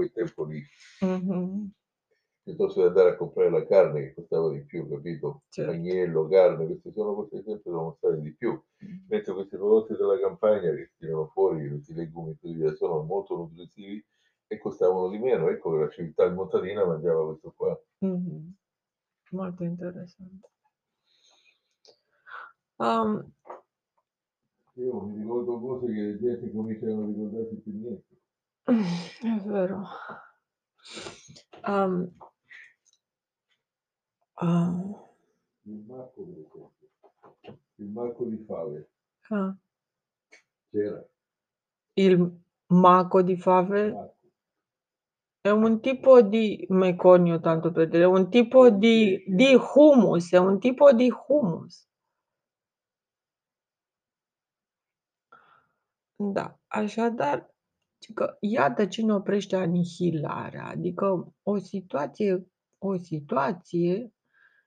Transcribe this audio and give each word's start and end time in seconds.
quel 0.00 0.12
tempo 0.12 0.44
lì. 0.44 0.62
Mhm. 1.00 1.70
piuttosto 2.42 2.80
che 2.80 2.86
andare 2.88 3.10
a 3.10 3.16
comprare 3.16 3.50
la 3.50 3.66
carne 3.66 4.00
che 4.00 4.14
costava 4.14 4.50
di 4.50 4.64
più, 4.64 4.88
capito? 4.88 5.42
Certo. 5.50 5.70
Agnello, 5.70 6.26
carne, 6.26 6.66
queste 6.66 6.90
sono 6.92 7.14
cose 7.14 7.36
che 7.36 7.42
sempre 7.42 7.70
devono 7.70 7.94
stare 7.98 8.20
di 8.20 8.34
più. 8.34 8.50
Mm. 8.84 8.96
Mentre 9.08 9.34
questi 9.34 9.56
prodotti 9.56 9.92
della 9.92 10.18
campagna 10.18 10.70
che 10.74 10.90
tirano 10.98 11.28
fuori, 11.28 11.68
tutti 11.68 11.92
i 11.92 11.94
legumi 11.94 12.32
e 12.32 12.36
così 12.40 12.54
via, 12.54 12.74
sono 12.74 13.02
molto 13.02 13.36
nutritivi 13.36 14.04
e 14.48 14.58
costavano 14.58 15.10
di 15.10 15.18
meno. 15.18 15.48
Ecco 15.48 15.70
che 15.70 15.78
la 15.78 15.88
civiltà 15.90 16.28
montadina 16.30 16.84
mangiava 16.84 17.26
questo 17.26 17.52
qua. 17.54 17.80
Mhm. 17.98 18.54
Molto 19.30 19.62
interessante. 19.62 20.48
Um, 22.78 23.30
Io 24.74 25.00
mi 25.02 25.18
ricordo 25.18 25.60
cose 25.60 25.92
che 25.92 26.00
la 26.00 26.18
gente 26.18 26.50
comincia 26.50 26.86
a 26.86 26.94
non 26.94 27.08
ricordarsi 27.08 27.56
più 27.56 27.72
niente. 27.78 28.19
È 28.64 29.40
vero. 29.44 29.84
Um, 31.66 32.10
ah, 34.34 34.72
Il 35.62 35.84
marco, 35.86 36.22
per 36.24 36.38
esempio. 36.38 36.72
Il 37.76 37.88
marco 37.88 38.24
di 38.24 38.36
fave 38.46 38.90
ah, 39.30 39.56
c'era. 40.70 41.04
il 41.94 42.40
maco 42.68 43.22
di 43.22 43.36
fave 43.36 43.92
Marco. 43.92 44.16
è 45.40 45.50
un 45.50 45.80
tipo 45.80 46.20
di 46.22 46.66
meconio, 46.70 47.40
tanto 47.40 47.72
per 47.72 47.88
dire, 47.88 48.02
è 48.04 48.06
un 48.06 48.28
tipo 48.30 48.70
di, 48.70 49.24
di 49.26 49.54
humus, 49.74 50.32
è 50.32 50.38
un 50.38 50.58
tipo 50.58 50.92
di 50.92 51.10
humus. 51.28 51.88
Da, 56.18 56.54
așadar, 56.68 57.48
că 58.14 58.36
iată 58.40 58.86
ce 58.86 59.02
ne 59.04 59.12
oprește 59.12 59.56
anihilarea, 59.56 60.66
adică 60.66 61.34
o 61.42 61.58
situație, 61.58 62.46
o 62.78 62.96
situație 62.96 64.12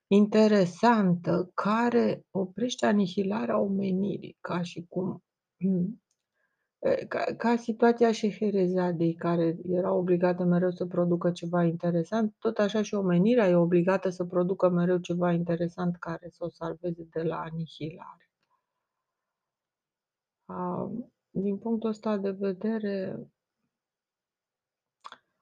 interesantă 0.08 1.52
care 1.54 2.26
oprește 2.32 2.86
anihilarea 2.86 3.60
omenirii, 3.60 4.38
ca 4.42 4.62
și 4.62 4.86
cum 4.90 5.24
mm, 5.58 6.02
e, 6.80 7.06
ca, 7.06 7.24
ca 7.38 7.56
situația 7.56 8.12
Șeherezadei, 8.12 9.14
care 9.14 9.58
era 9.64 9.94
obligată 9.94 10.44
mereu 10.44 10.72
să 10.72 10.86
producă 10.86 11.32
ceva 11.32 11.64
interesant, 11.64 12.36
tot 12.40 12.58
așa 12.58 12.82
și 12.82 12.94
omenirea 12.94 13.48
e 13.50 13.56
obligată 13.56 14.10
să 14.10 14.26
producă 14.26 14.70
mereu 14.70 14.98
ceva 14.98 15.32
interesant 15.32 15.96
care 15.96 16.30
să 16.30 16.44
o 16.44 16.50
salveze 16.50 17.08
de 17.12 17.22
la 17.22 17.40
anihilare. 17.40 18.32
Am, 20.46 21.14
din 21.36 21.58
punctul 21.58 21.90
ăsta 21.90 22.18
de 22.18 22.32
vedere, 22.32 23.28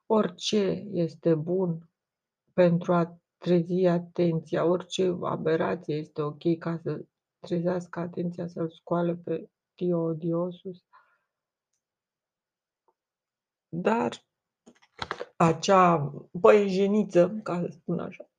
orice 0.06 0.88
este 0.92 1.36
bun 1.36 1.90
pentru 2.54 2.94
a 2.94 3.20
trezi 3.38 3.86
atenția, 3.86 4.66
orice 4.66 5.18
aberație 5.22 5.96
este 5.96 6.22
ok 6.22 6.58
ca 6.60 6.78
să 6.78 7.06
trezească 7.40 8.00
atenția, 8.00 8.48
să-l 8.48 8.70
scoale 8.70 9.16
pe 9.16 9.50
Dio 9.76 10.00
odiosus. 10.00 10.86
Dar 13.70 14.26
acea 15.36 16.14
băiejeniță, 16.32 17.40
ca 17.44 17.60
să 17.60 17.68
spun 17.68 18.00
așa, 18.00 18.30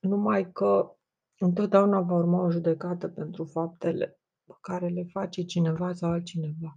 numai 0.00 0.52
că 0.52 0.96
întotdeauna 1.38 2.00
va 2.00 2.14
urma 2.14 2.42
o 2.42 2.50
judecată 2.50 3.08
pentru 3.08 3.44
faptele 3.44 4.18
pe 4.46 4.52
care 4.60 4.88
le 4.88 5.04
face 5.12 5.42
cineva 5.44 5.92
sau 5.92 6.10
altcineva. 6.10 6.74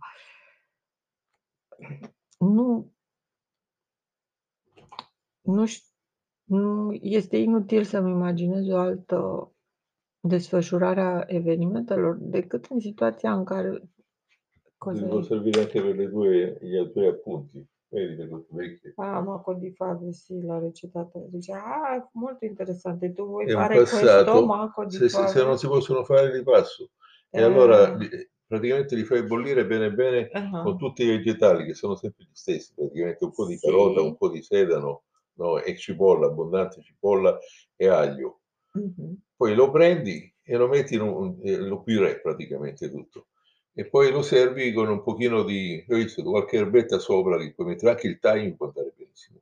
Nu, 2.40 2.92
nu, 5.42 5.66
ș- 5.68 5.92
nu 6.44 6.94
este 7.02 7.38
inutil 7.38 7.84
să-mi 7.84 8.12
imaginez 8.12 8.68
o 8.70 8.78
altă 8.78 9.52
desfășurare 10.20 11.02
a 11.02 11.24
evenimentelor 11.28 12.16
decât 12.16 12.66
în 12.66 12.80
situația 12.80 13.34
în 13.34 13.44
care 13.44 13.90
cosa 14.78 15.00
Ti 15.02 15.08
può 15.10 15.20
e? 15.20 15.24
servire 15.24 15.60
anche 15.60 15.82
per 15.82 15.96
le 15.96 16.08
tue, 16.08 16.58
i 16.62 16.90
tuoi 16.92 17.08
appunti. 17.08 17.66
Vedi 17.90 18.16
le 18.16 18.28
cose 18.28 18.48
vecchie. 18.50 18.94
Ah, 18.98 19.22
Maco 19.22 19.54
di 19.54 19.72
Fave, 19.72 20.12
sì, 20.12 20.42
l'ha 20.42 20.60
recitata. 20.60 21.20
Dice, 21.30 21.54
ah, 21.54 22.10
molto 22.14 22.46
interessante. 22.46 23.14
Tu 23.14 23.26
vuoi 23.26 23.46
È 23.46 23.54
un 23.54 23.62
fare 23.62 23.76
questo 23.80 23.98
passato, 23.98 24.46
Maco 24.46 24.86
di 24.86 24.98
se, 24.98 25.08
se- 25.10 25.28
se 25.28 25.40
Fave? 25.40 25.44
non 25.44 25.58
si 25.58 25.68
possono 25.68 26.04
fare 26.04 26.38
di 26.38 26.44
passo. 26.44 26.90
E 27.30 27.42
allora 27.42 27.94
Eh, 27.94 27.98
li- 27.98 28.10
praticamente 28.46 28.96
li 28.96 29.04
fai 29.04 29.24
bollire 29.24 29.66
bene 29.66 29.92
bene 29.92 30.30
ah, 30.34 30.64
con 30.64 30.78
tutti 30.78 31.04
i 31.04 31.08
vegetali 31.08 31.66
che 31.66 31.74
sono 31.74 31.96
sempre 31.96 32.26
gli 32.26 32.34
stessi, 32.36 32.74
praticamente 32.74 33.24
un 33.26 33.32
po' 33.32 33.46
di 33.46 33.60
carota, 33.60 34.02
un 34.02 34.18
po' 34.18 34.30
di 34.30 34.42
sedano, 34.42 35.04
no? 35.34 35.60
e 35.60 35.76
cipolla, 35.78 36.28
abbondante 36.28 36.82
cipolla 36.82 37.38
e 37.76 37.88
aglio. 37.88 38.42
mhm. 38.76 39.18
Poi 39.36 39.54
lo 39.56 39.70
prendi 39.72 40.34
e 40.44 40.56
lo 40.58 40.68
metti 40.68 40.96
in 40.96 41.02
un, 41.02 41.38
eh, 41.44 41.58
lo 41.58 41.82
purè 41.84 42.20
praticamente 42.22 42.90
tutto. 42.90 43.28
E 43.74 43.86
poi 43.88 44.12
lo 44.12 44.22
servi 44.24 44.74
con 44.74 44.90
un 44.90 45.04
pochino 45.04 45.44
di, 45.44 45.86
ho 45.88 45.96
visto, 45.96 46.24
qualche 46.24 46.58
erbetta 46.58 46.98
sopra, 46.98 47.38
che 47.38 47.54
puoi 47.54 47.68
mettere 47.68 47.92
anche 47.92 48.08
il 48.08 48.20
thyme, 48.20 48.56
può 48.56 48.68
andare 48.68 48.94
benissimo. 48.96 49.40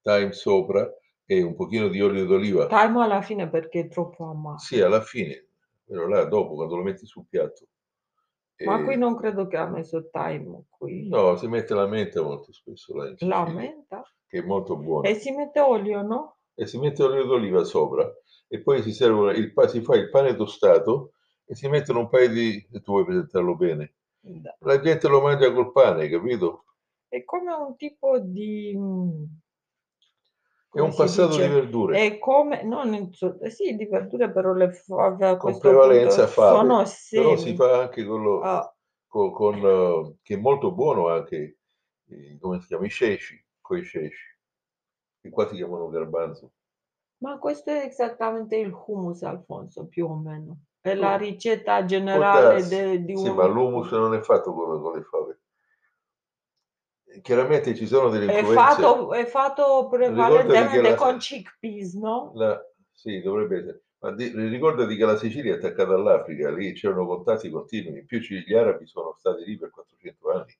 Thyme 0.00 0.32
sopra 0.32 0.90
e 1.26 1.42
un 1.42 1.54
pochino 1.54 1.88
di 1.88 2.00
olio 2.00 2.24
d'oliva. 2.24 2.66
Time 2.66 3.02
alla 3.02 3.22
fine 3.22 3.48
perché 3.48 3.80
è 3.80 3.88
troppo 3.88 4.28
amaro. 4.28 4.58
Sì, 4.58 4.80
alla 4.80 5.02
fine, 5.02 5.43
quello 5.84 6.08
là 6.08 6.24
dopo, 6.24 6.54
quando 6.54 6.76
lo 6.76 6.82
metti 6.82 7.06
sul 7.06 7.26
piatto. 7.28 7.66
Ma 8.64 8.82
qui 8.84 8.96
non 8.96 9.16
credo 9.16 9.48
che 9.48 9.56
ha 9.56 9.66
messo 9.66 10.08
time 10.10 10.64
qui. 10.68 11.08
No, 11.08 11.36
si 11.36 11.48
mette 11.48 11.74
la 11.74 11.86
menta 11.86 12.22
molto 12.22 12.52
spesso 12.52 12.94
là 12.96 13.08
in 13.08 13.16
La 13.28 13.44
menta? 13.46 14.02
che 14.26 14.38
è 14.38 14.42
molto 14.42 14.76
buona. 14.76 15.08
E 15.08 15.14
si 15.14 15.32
mette 15.32 15.60
olio, 15.60 16.02
no? 16.02 16.36
E 16.54 16.66
si 16.66 16.78
mette 16.78 17.02
olio 17.02 17.24
d'oliva 17.24 17.64
sopra 17.64 18.08
e 18.46 18.60
poi 18.62 18.82
si 18.82 18.92
servono 18.92 19.30
il 19.30 19.52
pa- 19.52 19.66
si 19.66 19.80
fa 19.80 19.96
il 19.96 20.08
pane 20.08 20.36
tostato 20.36 21.12
e 21.44 21.54
si 21.56 21.68
mettono 21.68 22.00
un 22.00 22.08
paio 22.08 22.28
di... 22.28 22.64
tu 22.70 22.92
vuoi 22.92 23.04
presentarlo 23.04 23.56
bene? 23.56 23.94
Da. 24.20 24.56
La 24.60 24.80
gente 24.80 25.08
lo 25.08 25.20
mangia 25.20 25.52
col 25.52 25.72
pane, 25.72 26.08
capito? 26.08 26.64
È 27.08 27.24
come 27.24 27.52
un 27.52 27.76
tipo 27.76 28.18
di... 28.20 28.76
mm, 30.74 30.78
È 30.78 30.80
un 30.80 30.94
passato 30.94 31.38
di 31.38 31.48
dice? 31.48 31.48
verdure. 31.48 32.06
È 32.06 32.18
come, 32.18 32.62
non 32.64 32.92
eh 32.94 33.50
sì, 33.50 33.76
di 33.76 33.86
verdure, 33.86 34.30
però 34.32 34.52
le 34.52 34.72
aveva 34.88 35.36
con 35.36 35.58
prevalenza 35.58 36.26
fave, 36.26 36.80
sono 36.80 36.84
però 37.12 37.36
si 37.36 37.54
semi. 37.54 37.54
fa 37.54 37.80
anche 37.82 38.04
con, 38.04 38.22
lo- 38.22 38.40
Ah, 38.40 38.74
con- 39.06 39.32
con, 39.32 40.16
che 40.22 40.34
è 40.34 40.36
molto 40.38 40.72
buono 40.72 41.08
anche, 41.08 41.58
come 42.40 42.60
si 42.60 42.66
chiama, 42.68 42.86
i 42.86 42.90
ceci, 42.90 43.42
con 43.60 43.78
i 43.78 43.84
ceci, 43.84 44.24
che 45.20 45.30
qua 45.30 45.48
si 45.48 45.56
chiamano 45.56 45.88
garbanzo. 45.88 46.52
ma 47.22 47.38
questo 47.38 47.70
è 47.70 47.86
esattamente 47.86 48.54
il 48.56 48.72
hummus, 48.72 49.22
Alfonso, 49.24 49.86
più 49.88 50.06
o 50.06 50.14
meno. 50.16 50.58
È 50.80 50.94
la 50.94 51.16
Oh, 51.16 51.16
ricetta 51.16 51.84
generale 51.84 52.66
de- 52.68 53.04
di 53.04 53.14
Sì, 53.14 53.30
un... 53.30 53.34
ma 53.34 53.46
l'hummus 53.46 53.90
non 53.92 54.14
è 54.14 54.20
fatto 54.20 54.52
con, 54.52 54.80
con 54.80 54.96
le 54.96 55.04
fave. 55.04 55.40
Chiaramente 57.22 57.74
ci 57.74 57.86
sono 57.86 58.08
delle 58.08 58.32
È 58.32 58.38
influenze. 58.38 58.54
fatto, 58.82 59.12
è 59.12 59.24
fatto 59.26 59.88
Ricordati 59.90 59.92
che 59.92 59.96
prevalentemente 59.96 60.94
con 60.96 61.16
chickpeas, 61.18 61.94
no? 61.94 62.32
la- 62.34 62.60
sì, 62.92 63.20
dovrebbe 63.22 63.58
essere. 63.58 63.82
Ma 63.98 64.12
di- 64.12 64.32
ricordati 64.34 64.96
che 64.96 65.04
la 65.04 65.16
Sicilia 65.16 65.54
è 65.54 65.56
attaccata 65.56 65.94
all'Africa, 65.94 66.50
lì 66.50 66.72
c'erano 66.74 67.06
contatti 67.06 67.48
continui, 67.50 68.00
in 68.00 68.06
più 68.06 68.18
gli 68.18 68.54
arabi 68.54 68.86
sono 68.86 69.14
stati 69.18 69.44
lì 69.44 69.56
per 69.58 69.70
400 69.70 70.30
anni. 70.30 70.56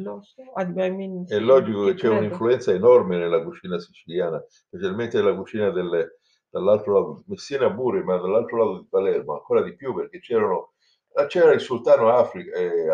Lo 0.00 0.20
so, 0.22 0.42
I 0.56 0.64
mean, 0.90 1.24
È 1.26 1.38
logico 1.38 1.84
che 1.86 1.94
c'è 1.94 2.00
credo. 2.06 2.16
un'influenza 2.18 2.72
enorme 2.72 3.16
nella 3.18 3.42
cucina 3.42 3.78
siciliana, 3.80 4.42
specialmente 4.48 5.18
nella 5.18 5.34
cucina 5.34 5.70
delle- 5.70 6.18
dall'altro 6.50 6.92
lato, 6.94 7.22
Messina 7.26 7.72
pure, 7.74 8.02
ma 8.04 8.16
dall'altro 8.16 8.56
lato 8.58 8.78
di 8.80 8.86
Palermo, 8.88 9.34
ancora 9.34 9.62
di 9.62 9.74
più 9.74 9.94
perché 9.94 10.20
c'erano, 10.20 10.74
ah, 11.14 11.26
c'era 11.26 11.52
il 11.52 11.60
sultano 11.60 12.10
Africa, 12.10 12.56
eh, 12.56 12.86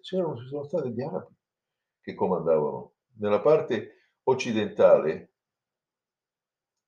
c'erano, 0.00 0.36
ci 0.36 0.46
sono 0.46 0.64
stati 0.64 0.90
gli 0.90 1.02
arabi 1.02 1.34
che 2.00 2.14
comandavano. 2.14 2.94
Nella 3.18 3.40
parte 3.40 4.12
occidentale, 4.24 5.32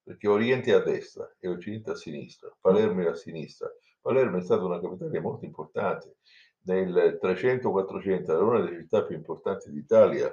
perché 0.03 0.29
Oriente 0.29 0.73
è 0.73 0.75
a 0.75 0.81
destra 0.81 1.35
e 1.39 1.49
Occidente 1.49 1.91
a 1.93 1.95
sinistra, 1.95 2.55
Palermo 2.61 3.03
è 3.03 3.07
a 3.07 3.15
sinistra. 3.15 3.71
Palermo 4.01 4.39
è 4.39 4.43
stata 4.43 4.65
una 4.65 4.81
capitale 4.81 5.21
molto 5.21 5.45
importante. 5.45 6.17
Nel 6.65 7.19
300-400 7.21 8.31
era 8.31 8.45
una 8.45 8.61
delle 8.61 8.81
città 8.81 9.05
più 9.05 9.17
importanti 9.17 9.71
d'Italia. 9.71 10.33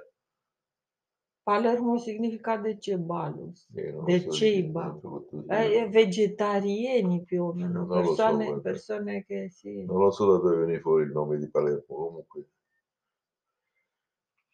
Palermo 1.50 1.98
significa 1.98 2.58
de 2.58 2.78
ce 2.80 2.96
balus? 2.98 3.66
Non 3.74 3.94
lo 3.96 4.04
De 4.06 4.20
so 4.20 4.30
di 4.30 4.36
cei 4.36 4.62
che 4.62 4.68
ba? 4.70 4.84
tempo 4.84 5.26
tu- 5.28 5.46
Eh, 5.50 5.88
vegetariani 5.90 7.24
più 7.24 7.44
o 7.46 7.54
meno, 7.54 7.86
Non 7.86 7.88
lo 7.88 8.14
so, 8.14 8.28
persone, 8.28 8.60
persone 8.62 9.26
che 9.26 9.50
sì. 9.50 9.84
Non 9.84 9.98
lo 9.98 10.12
so 10.12 10.32
da 10.32 10.38
dove 10.38 10.66
viene 10.66 10.80
fuori 10.80 11.06
il 11.06 11.12
nome 11.12 11.40
di 11.40 11.50
Palermo, 11.50 11.84
comunque. 11.88 12.44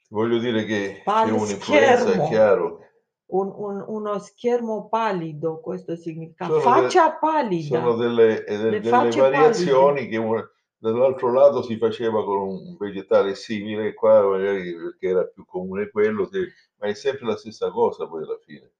Voglio 0.09 0.37
dire 0.37 0.63
che 0.63 1.01
c'è 1.03 1.29
un'influenza, 1.31 2.19
chiaro. 2.29 2.79
Un, 3.27 3.51
un- 3.57 3.83
uno 3.87 4.19
schermo 4.19 4.87
pallido, 4.87 5.59
questo 5.59 5.97
significa 5.97 6.45
Sono 6.45 6.59
faccia 6.61 7.07
Sono 7.07 7.17
pallida. 7.19 7.93
delle, 7.95 8.45
eh, 8.45 8.57
delle 8.57 8.79
Le 8.79 8.83
facce 8.83 9.19
variazioni 9.19 10.07
che 10.07 10.15
una- 10.15 10.49
dall'altro 10.91 11.31
lato 11.31 11.61
si 11.63 11.77
faceva 11.77 12.23
con 12.23 12.37
un 12.47 12.77
vegetale 12.77 13.35
simile, 13.35 13.93
qua 13.93 14.21
magari 14.27 14.75
perché 14.75 15.07
era 15.07 15.23
più 15.25 15.45
comune 15.45 15.89
quello, 15.89 16.25
se- 16.31 16.53
ma 16.77 16.87
è 16.87 16.93
sempre 16.93 17.25
la 17.27 17.37
stessa 17.37 17.69
cosa 17.71 18.07
poi 18.07 18.23
alla 18.23 18.37
fine, 18.45 18.71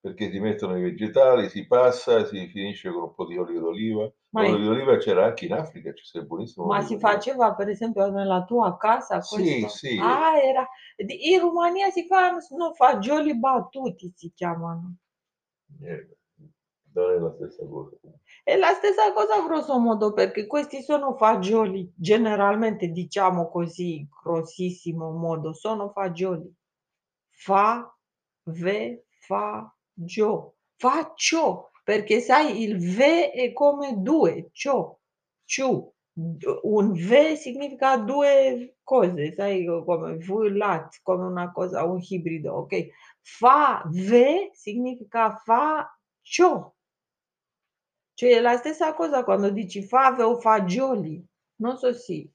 perché 0.00 0.30
si 0.30 0.38
mettono 0.40 0.76
i 0.76 0.82
vegetali, 0.82 1.48
si 1.48 1.66
passa, 1.66 2.24
si 2.26 2.46
finisce 2.48 2.90
con 2.90 3.02
un 3.04 3.14
po' 3.14 3.26
di 3.26 3.36
olio 3.38 3.60
d'oliva. 3.60 4.10
Ma, 4.32 4.42
L'olio 4.46 4.66
d'oliva 4.66 4.96
c'era 4.98 5.24
anche 5.26 5.46
in 5.46 5.52
Africa, 5.52 5.92
c'è 5.92 6.20
buonissimo 6.22 6.66
ma 6.66 6.82
si 6.82 6.98
faceva 6.98 7.54
per 7.54 7.68
esempio 7.68 8.10
nella 8.10 8.42
tua 8.44 8.76
casa 8.76 9.20
Sì, 9.20 9.28
questo? 9.28 9.68
sì. 9.68 9.96
Ah, 10.00 10.36
era... 10.42 10.68
In 10.96 11.38
Romania 11.40 11.90
si 11.90 12.06
fanno 12.06 12.40
fagioli 12.74 13.38
battuti, 13.38 14.12
si 14.16 14.32
chiamano. 14.34 14.96
Eh, 15.82 16.08
non 16.94 17.10
è 17.12 17.18
la 17.18 17.32
stessa 17.34 17.64
cosa. 17.66 17.96
È 18.44 18.56
la 18.56 18.72
stessa 18.74 19.12
cosa 19.12 19.40
grosso 19.42 19.76
modo 19.78 20.12
perché 20.12 20.46
questi 20.46 20.82
sono 20.82 21.16
fagioli, 21.16 21.90
generalmente 21.96 22.88
diciamo 22.88 23.48
così, 23.50 24.06
grossissimo 24.22 25.10
modo, 25.10 25.52
sono 25.54 25.90
fagioli. 25.90 26.52
Fa, 27.30 27.92
ve, 28.44 29.06
fa, 29.26 29.74
gio. 29.92 30.56
Faccio, 30.76 31.70
perché 31.82 32.20
sai 32.20 32.62
il 32.62 32.76
ve 32.94 33.30
è 33.30 33.52
come 33.52 33.94
due, 34.02 34.50
cio, 34.52 35.00
ciu. 35.44 35.90
D- 36.16 36.44
Un 36.62 36.92
ve 36.92 37.34
significa 37.36 37.96
due 37.96 38.76
cose, 38.84 39.32
sai 39.32 39.64
come 39.84 40.16
vulat, 40.18 41.00
come 41.02 41.24
una 41.24 41.50
cosa, 41.50 41.84
un 41.84 41.98
ibrido, 42.08 42.52
ok? 42.54 42.86
Fa, 43.22 43.82
ve 43.90 44.50
significa 44.52 45.34
faccio. 45.44 46.74
Cioè 48.14 48.36
è 48.36 48.40
la 48.40 48.56
stessa 48.56 48.94
cosa 48.94 49.24
quando 49.24 49.50
dici 49.50 49.82
fave 49.82 50.22
o 50.22 50.38
fagioli, 50.38 51.24
non 51.56 51.76
so 51.76 51.92
sì, 51.92 52.30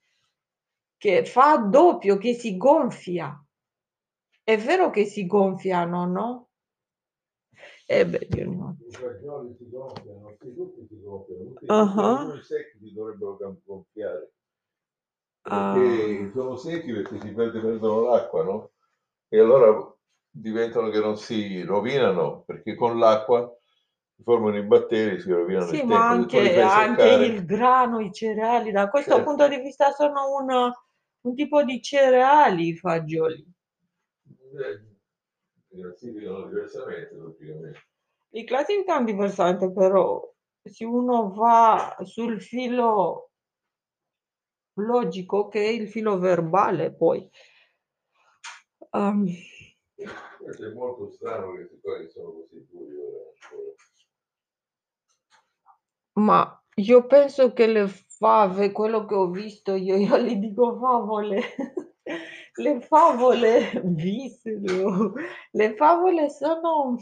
che 0.97 1.25
fa 1.25 1.57
doppio, 1.57 2.17
che 2.17 2.33
si 2.33 2.57
gonfia. 2.57 3.41
È 4.43 4.57
vero 4.57 4.89
che 4.89 5.05
si 5.05 5.25
gonfiano, 5.25 6.05
no? 6.05 6.49
Eh 7.85 8.05
beh, 8.05 8.27
Dio 8.29 8.49
mio. 8.49 8.77
I 8.87 8.91
fagioli 8.91 9.55
si 9.57 9.69
gonfiano, 9.69 10.35
tutti 10.37 10.85
si 10.87 11.01
gonfiano, 11.01 11.43
tutti 11.53 11.65
Ah. 11.69 12.33
i 12.35 12.43
secchi 12.43 12.77
si 12.79 12.93
dovrebbero 12.93 13.37
gonfiare. 13.63 14.31
Ah. 15.43 15.73
Perché 15.73 16.31
sono 16.33 16.55
secchi 16.57 16.91
perché 16.91 17.19
si 17.21 17.31
perde, 17.31 17.59
perdono 17.61 18.01
l'acqua, 18.09 18.43
no? 18.43 18.71
E 19.29 19.39
allora 19.39 19.95
diventano 20.29 20.89
che 20.89 20.99
non 20.99 21.17
si 21.17 21.63
rovinano, 21.63 22.43
perché 22.45 22.75
con 22.75 22.99
l'acqua 22.99 23.55
si 24.19 24.23
formano 24.25 24.57
i 24.57 24.63
batteri, 24.63 25.21
si 25.21 25.31
rovinano 25.31 25.71
Sì, 25.71 25.77
il 25.79 25.85
ma 25.85 26.09
tempo. 26.09 26.39
Li 26.41 26.47
anche, 26.49 26.61
anche 26.61 27.07
il 27.07 27.45
grano, 27.45 27.99
i 28.01 28.11
cereali, 28.11 28.71
da 28.71 28.89
questo 28.89 29.15
Certo. 29.15 29.29
punto 29.29 29.47
di 29.47 29.61
vista 29.61 29.91
sono 29.91 30.35
un, 30.35 30.71
un 31.21 31.35
tipo 31.35 31.63
di 31.63 31.81
cereali 31.81 32.67
i 32.67 32.75
fagioli. 32.75 33.45
eh, 34.27 34.79
si 35.69 35.79
classificano 35.79 36.47
diversamente. 36.47 37.15
Li 38.31 38.43
classificano 38.43 39.05
diversamente, 39.05 39.71
però 39.71 40.29
se 40.63 40.83
uno 40.83 41.31
va 41.31 41.97
sul 42.03 42.41
filo 42.41 43.31
logico, 44.73 45.47
che 45.47 45.61
è 45.63 45.69
il 45.69 45.87
filo 45.87 46.19
verbale, 46.19 46.93
poi 46.93 47.29
Questo 50.39 50.65
è 50.65 50.73
molto 50.73 51.09
strano 51.11 51.53
che 51.53 51.67
si 51.69 51.79
sono 52.11 52.31
così 52.31 52.67
duri 52.69 52.95
ora 52.97 53.29
ancora. 53.31 53.75
Ma 56.19 56.63
io 56.75 57.05
penso 57.07 57.53
che 57.53 57.67
le 57.67 57.87
fave, 57.87 58.71
quello 58.71 59.05
che 59.05 59.15
ho 59.15 59.29
visto 59.29 59.75
io, 59.75 59.95
io 59.95 60.17
gli 60.19 60.35
dico 60.35 60.77
favole, 60.77 61.41
le 62.55 62.81
favole, 62.81 63.81
visero, 63.83 65.13
le 65.51 65.75
favole 65.75 66.29
sono, 66.29 66.97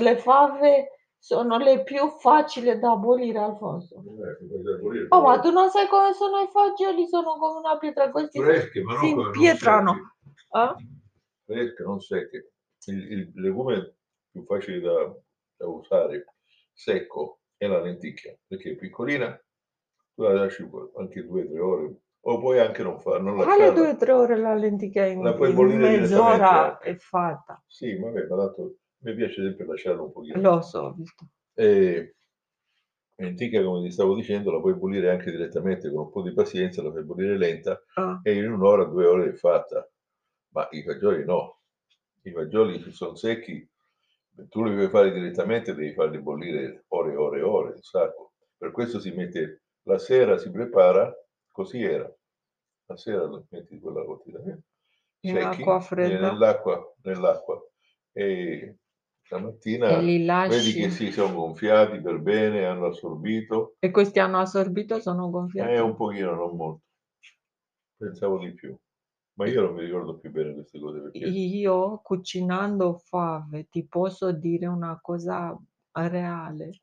le 0.00 0.16
fave 0.18 0.90
sono 1.18 1.58
le 1.58 1.82
più 1.82 2.08
facili 2.20 2.78
da 2.78 2.92
abolire, 2.92 3.38
Alfonso. 3.38 3.96
Eh, 3.96 5.06
Oh, 5.10 5.22
ma 5.22 5.38
tu 5.40 5.50
non 5.50 5.68
sai 5.70 5.88
come 5.88 6.12
sono 6.12 6.40
i 6.40 6.48
fagioli, 6.50 7.06
sono 7.06 7.36
come 7.38 7.58
una 7.58 7.76
pietra, 7.78 8.10
questi 8.10 8.40
fresche, 8.40 8.82
ma 8.82 8.92
non 8.92 9.02
si 9.02 9.14
non 9.14 9.24
impietrano. 9.26 9.92
Eh? 10.52 10.74
fresche, 11.44 11.82
non 11.82 12.00
secche. 12.00 12.52
Il, 12.86 13.12
il 13.12 13.32
legume 13.34 13.96
più 14.30 14.44
facile 14.44 14.80
da, 14.80 15.14
da 15.56 15.66
usare 15.66 16.24
secco 16.72 17.37
è 17.58 17.66
la 17.66 17.80
lenticchia, 17.80 18.34
perché 18.46 18.70
è 18.70 18.76
piccolina, 18.76 19.38
tu 20.14 20.22
la 20.22 20.32
lasci 20.32 20.66
anche 20.96 21.26
due 21.26 21.42
o 21.42 21.46
tre 21.48 21.60
ore, 21.60 21.94
o 22.20 22.38
puoi 22.38 22.60
anche 22.60 22.82
non 22.82 22.98
fare, 23.00 23.20
non 23.20 23.36
lasciarla. 23.36 23.70
due 23.72 23.90
o 23.90 23.96
tre 23.96 24.12
ore 24.12 24.36
la 24.36 24.54
lenticchia 24.54 25.06
in, 25.06 25.22
La 25.22 25.34
puoi 25.34 25.50
in 25.50 25.76
mezz'ora 25.78 26.78
è 26.78 26.94
fatta? 26.96 27.62
Sì, 27.66 27.96
vabbè, 27.98 28.26
ma 28.26 28.36
tanto 28.36 28.76
mi 29.00 29.14
piace 29.14 29.42
sempre 29.42 29.66
lasciarla 29.66 30.02
un 30.02 30.12
pochino. 30.12 30.40
Lo 30.40 30.60
so, 30.62 30.94
visto. 30.96 31.26
E 31.54 32.14
lenticchia, 33.16 33.64
come 33.64 33.82
ti 33.82 33.90
stavo 33.90 34.14
dicendo, 34.14 34.52
la 34.52 34.60
puoi 34.60 34.74
bollire 34.74 35.10
anche 35.10 35.30
direttamente 35.32 35.90
con 35.90 36.04
un 36.04 36.10
po' 36.10 36.22
di 36.22 36.32
pazienza, 36.32 36.82
la 36.82 36.92
fai 36.92 37.02
bollire 37.02 37.36
lenta 37.36 37.82
Ah, 37.94 38.20
e 38.22 38.34
in 38.34 38.50
un'ora, 38.50 38.84
due 38.84 39.06
ore 39.06 39.30
è 39.30 39.32
fatta. 39.32 39.88
Ma 40.50 40.68
i 40.70 40.82
fagioli 40.82 41.24
no. 41.24 41.56
I 42.22 42.30
fagioli 42.30 42.80
sono 42.92 43.14
secchi, 43.16 43.68
tu 44.48 44.62
li 44.64 44.74
vuoi 44.74 44.88
fare 44.88 45.12
direttamente, 45.12 45.74
devi 45.74 45.92
farli 45.94 46.20
bollire 46.20 46.84
ore 46.88 47.12
e 47.12 47.16
ore 47.16 47.38
e 47.38 47.42
ore, 47.42 47.72
un 47.74 47.82
sacco. 47.82 48.32
Per 48.56 48.70
questo 48.70 49.00
si 49.00 49.10
mette 49.10 49.62
la 49.82 49.98
sera, 49.98 50.36
si 50.38 50.50
prepara, 50.50 51.12
così 51.50 51.82
era. 51.82 52.12
La 52.86 52.96
sera 52.96 53.24
lo 53.24 53.46
metti 53.50 53.78
quella 53.78 54.02
quotidiana. 54.04 54.58
In 55.20 55.34
secchi, 55.34 55.60
acqua 55.60 55.80
fredda. 55.80 56.30
Nell'acqua, 56.30 56.94
nell'acqua. 57.02 57.60
E 58.12 58.76
la 59.30 59.38
mattina 59.38 59.98
E 59.98 60.48
vedi 60.48 60.72
che 60.72 60.90
si 60.90 61.12
sono 61.12 61.34
gonfiati 61.34 62.00
per 62.00 62.18
bene, 62.18 62.64
hanno 62.64 62.86
assorbito. 62.86 63.74
E 63.78 63.90
questi 63.90 64.20
hanno 64.20 64.38
assorbito, 64.38 64.98
sono 65.00 65.26
Eh, 65.26 65.30
gonfiati? 65.30 65.80
un 65.80 65.96
pochino, 65.96 66.34
non 66.34 66.56
molto. 66.56 66.82
Pensavo 67.96 68.38
di 68.38 68.54
più. 68.54 68.76
Ma 69.38 69.46
io 69.46 69.62
non 69.62 69.74
mi 69.74 69.82
ricordo 69.82 70.18
più 70.18 70.32
bene 70.32 70.52
queste 70.52 70.80
cose 70.80 70.98
perché 70.98 71.18
Io 71.18 72.00
cucinando 72.02 72.94
fave 72.94 73.68
ti 73.70 73.86
posso 73.86 74.32
dire 74.32 74.66
una 74.66 74.98
cosa 75.00 75.56
reale, 75.92 76.80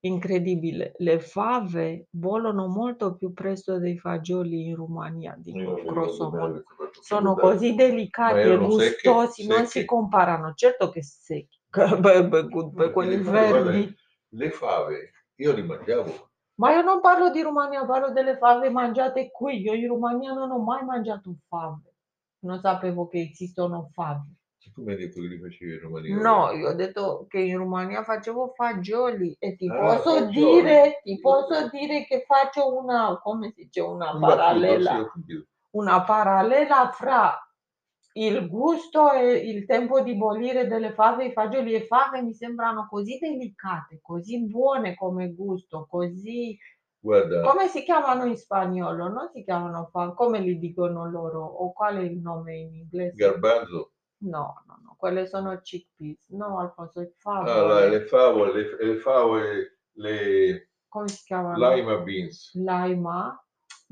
incredibile. 0.00 0.94
Le 0.98 1.18
fave 1.18 2.06
bollono 2.10 2.68
molto 2.68 3.16
più 3.16 3.32
presto 3.32 3.78
dei 3.78 3.98
fagioli 3.98 4.68
in 4.68 4.76
Romania, 4.76 5.34
dico 5.36 5.58
non 5.58 5.74
mi 5.74 5.82
grosso 5.86 6.26
ricordo 6.26 6.30
bene 6.30 6.46
modo. 6.46 6.62
queste 6.62 6.74
cose. 6.76 7.00
Sono 7.02 7.34
così 7.34 7.74
delicati 7.74 8.38
e 8.38 8.42
erano 8.42 8.70
secche, 8.70 9.10
gustosi, 9.10 9.46
non 9.48 9.64
si 9.64 9.66
secche. 9.66 9.84
comparano. 9.86 10.52
Certo 10.54 10.90
che 10.90 11.02
secchi, 11.02 11.58
beh, 11.68 12.28
beh, 12.28 12.46
Perché 12.46 12.92
quelli 12.92 13.16
le 13.16 13.22
fave, 13.24 13.48
guarda, 13.48 13.70
verdi. 13.70 13.96
Le 14.28 14.50
fave, 14.50 15.10
io 15.34 15.52
li 15.52 15.62
mangiavo. 15.64 16.30
Ma 16.60 16.74
io 16.74 16.82
non 16.82 17.00
parlo 17.00 17.30
di 17.30 17.42
Romania, 17.42 17.84
parlo 17.84 18.12
delle 18.12 18.36
fave 18.36 18.70
mangiate 18.70 19.32
qui. 19.32 19.62
Io 19.62 19.74
in 19.74 19.88
Romania 19.88 20.32
non 20.32 20.50
ho 20.52 20.58
mai 20.58 20.84
mangiato 20.84 21.34
fave. 21.48 21.87
Non 22.40 22.60
sapevo 22.60 23.08
che 23.08 23.20
esistono 23.30 23.90
fave. 23.92 24.24
Tu 24.74 24.82
mi 24.82 24.92
hai 24.92 24.98
detto 24.98 25.20
che 25.20 25.26
li 25.28 25.38
facevi 25.38 25.72
in 25.72 25.80
Romania. 25.80 26.16
No, 26.16 26.50
io 26.52 26.68
ho 26.68 26.74
detto 26.74 27.26
che 27.28 27.38
in 27.40 27.56
Romania 27.56 28.02
facevo 28.04 28.52
fagioli 28.54 29.34
e 29.38 29.56
ti 29.56 29.66
Ah, 29.68 29.96
posso 29.96 30.26
dire, 30.26 31.00
ti 31.02 31.18
posso 31.20 31.68
dire 31.70 32.04
che 32.04 32.24
faccio 32.26 32.76
una, 32.76 33.18
come 33.20 33.50
si 33.50 33.64
dice, 33.64 33.80
una 33.80 34.12
Un 34.12 34.20
parallela, 34.20 35.10
una 35.70 36.04
parallela 36.04 36.90
fra 36.92 37.38
il 38.14 38.48
gusto 38.48 39.12
e 39.12 39.32
il 39.48 39.64
tempo 39.64 40.00
di 40.00 40.16
bollire 40.16 40.66
delle 40.66 40.92
fave, 40.92 41.26
i 41.26 41.32
fagioli 41.32 41.74
e 41.74 41.86
fave 41.86 42.20
mi 42.22 42.34
sembrano 42.34 42.86
così 42.88 43.18
delicate, 43.18 44.00
così 44.02 44.44
buone 44.48 44.94
come 44.94 45.32
gusto, 45.32 45.86
così 45.88 46.56
Guarda, 47.00 47.42
come 47.42 47.68
si 47.68 47.82
chiamano 47.84 48.24
in 48.24 48.36
spagnolo? 48.36 49.08
Non 49.08 49.30
si 49.32 49.44
chiamano 49.44 49.88
fave, 49.92 50.14
come 50.14 50.40
li 50.40 50.58
dicono 50.58 51.08
loro? 51.08 51.44
O 51.44 51.72
qual 51.72 51.96
è 51.96 52.00
il 52.02 52.18
nome 52.18 52.56
in 52.56 52.74
inglese? 52.74 53.16
garbanzo, 53.16 53.92
No, 54.20 54.64
no, 54.66 54.80
no, 54.82 54.94
quelle 54.98 55.26
sono 55.28 55.56
chickpeas. 55.60 56.28
No, 56.30 56.58
Alfonso, 56.58 57.00
ah, 57.00 57.04
la- 57.04 57.10
favole. 57.20 57.88
le 57.88 58.00
favole, 58.06 58.52
le, 58.52 58.84
le 58.84 58.96
favole, 58.96 59.78
le 59.92 60.68
Come 60.88 61.08
si 61.08 61.24
chiamano? 61.24 61.72
lima 61.74 61.98
beans. 61.98 62.52
Laima? 62.54 63.40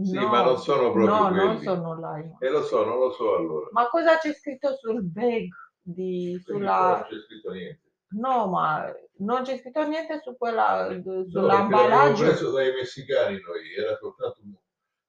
Sì, 0.02 0.12
No, 0.12 0.26
ma 0.28 0.42
non 0.42 0.58
sono 0.58 0.90
proprio 0.92 1.16
no, 1.16 1.28
quelli. 1.28 1.46
non 1.46 1.58
sono 1.62 1.98
laima. 2.00 2.36
E 2.40 2.48
lo 2.50 2.62
so, 2.64 2.84
non 2.84 2.98
lo 2.98 3.12
so 3.12 3.36
allora. 3.36 3.68
Ma 3.70 3.88
cosa 3.88 4.18
c'è 4.18 4.32
scritto 4.34 4.74
sul 4.76 5.02
bag 5.04 5.48
di, 5.80 6.40
Quindi 6.44 6.64
sulla... 6.66 6.96
Non 6.96 7.06
c'è 7.08 7.18
scritto 7.24 7.52
niente. 7.52 7.80
No, 8.16 8.46
ma 8.48 8.92
non 9.18 9.42
c'è 9.42 9.58
scritto 9.58 9.86
niente 9.86 10.20
su 10.22 10.36
quella, 10.36 10.88
No, 10.88 10.94
l'abbiamo 10.94 11.24
sull'ambalaggio. 11.28 12.24
preso 12.24 12.50
dai 12.50 12.72
messicani 12.72 13.40
noi, 13.40 13.74
era 13.74 13.96
soltanto 13.96 14.40
un- 14.42 14.54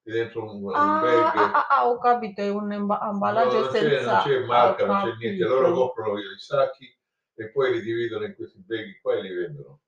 dentro 0.03 0.55
un, 0.55 0.73
Ah, 0.73 0.99
bag. 1.01 1.35
ah, 1.37 1.51
ah, 1.53 1.67
ah, 1.69 1.87
ho 1.89 1.97
capito, 1.99 2.41
è 2.41 2.49
un 2.49 2.71
emba- 2.71 2.99
No, 2.99 3.11
non 3.19 3.47
c'è, 3.49 3.59
non 3.59 3.71
senza... 3.71 4.21
c'è 4.21 4.39
marca, 4.45 4.85
non 4.85 5.01
c'è 5.01 5.17
niente. 5.17 5.43
Loro 5.45 5.73
comprano 5.73 6.17
i 6.19 6.23
sacchi 6.37 6.95
e 7.35 7.49
poi 7.51 7.73
li 7.73 7.81
dividono 7.81 8.25
in 8.25 8.35
questi 8.35 8.59
bag 8.59 8.99
qua 9.01 9.15
e 9.15 9.21
li 9.21 9.33
vendono. 9.33 9.79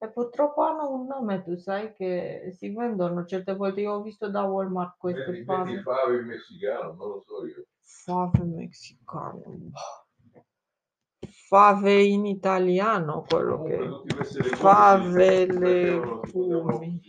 E 0.00 0.08
purtroppo 0.10 0.62
hanno 0.62 0.92
un 0.92 1.06
nome, 1.06 1.42
tu 1.42 1.56
sai, 1.56 1.92
che 1.92 2.52
si 2.56 2.68
vendono 2.72 3.24
certe 3.24 3.54
volte. 3.54 3.80
Io 3.80 3.94
ho 3.94 4.02
visto 4.02 4.28
da 4.30 4.42
Walmart 4.44 4.96
queste 4.96 5.42
fave. 5.44 5.82
fave 5.82 6.20
messicano, 6.22 6.92
non 6.92 7.08
lo 7.08 7.20
so 7.26 7.44
io. 7.46 7.64
Fave 7.80 8.44
messicane. 8.44 9.70
Fave 11.48 12.02
in 12.02 12.26
italiano, 12.26 13.24
quello 13.26 13.56
Comunque 13.56 14.26
che... 14.26 14.42
Fave, 14.56 15.46
legumi. 15.46 17.00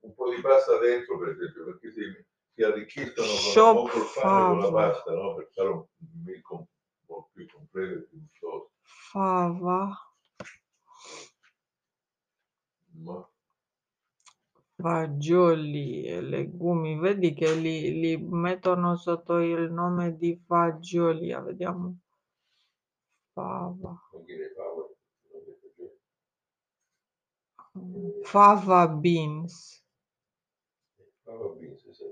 un 0.00 0.14
po' 0.14 0.34
di 0.34 0.40
pasta 0.40 0.78
dentro, 0.78 1.18
per 1.18 1.28
esempio, 1.28 1.64
perché 1.66 1.92
si, 1.92 2.00
si 2.54 2.62
arricchiscono 2.62 3.26
con, 3.26 3.36
Shop 3.36 3.76
o 3.76 4.48
con 4.48 4.58
la 4.60 4.72
pasta, 4.72 5.12
no? 5.12 5.34
Per 5.34 5.50
fare 5.52 5.68
un 5.68 5.84
milk 6.24 6.50
un 6.50 6.64
po' 7.04 7.28
più 7.34 7.46
completo 7.46 7.98
e 7.98 8.06
più 8.08 8.20
gustoso. 8.20 8.70
Fava. 8.80 9.90
Ma 13.04 13.28
Fagioli 14.80 16.04
e 16.04 16.22
legumi, 16.22 16.98
vedi 16.98 17.34
che 17.34 17.54
li, 17.54 18.00
li 18.00 18.16
mettono 18.16 18.96
sotto 18.96 19.40
il 19.40 19.70
nome 19.70 20.16
di 20.16 20.40
fagioli. 20.46 21.32
Ah, 21.32 21.40
Vediamo. 21.40 21.98
Fava. 23.38 23.92
che- 24.26 24.36
Fava 28.30 28.80
beans. 29.02 29.56
fava 31.24 31.54
sì, 31.76 31.92
sì. 31.92 32.04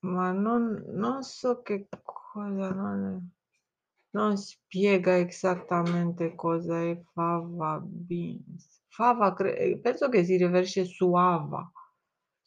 Ma 0.00 0.32
non, 0.32 0.82
non 0.88 1.22
so 1.22 1.62
che 1.62 1.88
cosa, 2.02 2.70
non, 2.72 3.30
non 4.10 4.36
spiega 4.36 5.18
esattamente 5.18 6.34
cosa 6.34 6.80
è 6.82 7.00
fava 7.12 7.80
beans. 7.84 8.82
Fava, 8.88 9.34
cre- 9.34 9.78
penso 9.80 10.08
che 10.08 10.24
si 10.24 10.36
riferisce 10.36 10.84
suava. 10.84 11.70